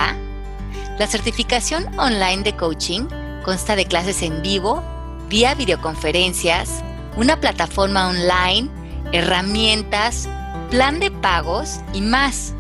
La 0.98 1.06
certificación 1.06 1.86
online 1.99 2.42
de 2.42 2.57
coaching 2.57 3.07
consta 3.45 3.76
de 3.76 3.84
clases 3.84 4.22
en 4.22 4.40
vivo, 4.40 4.82
vía 5.28 5.55
videoconferencias, 5.55 6.82
una 7.18 7.38
plataforma 7.38 8.09
online, 8.09 8.70
herramientas, 9.12 10.26
plan 10.70 11.01
de 11.01 11.11
pagos 11.11 11.80
y 11.92 12.01
más. 12.01 12.55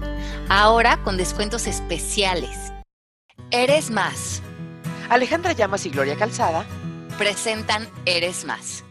Ahora 0.50 1.02
con 1.02 1.16
descuentos 1.16 1.66
especiales. 1.66 2.74
Eres 3.50 3.90
más 3.90 4.42
Alejandra 5.08 5.52
Llamas 5.54 5.86
y 5.86 5.90
Gloria 5.90 6.14
Calzada 6.14 6.66
presentan 7.20 7.86
Eres 8.06 8.46
Más. 8.46 8.89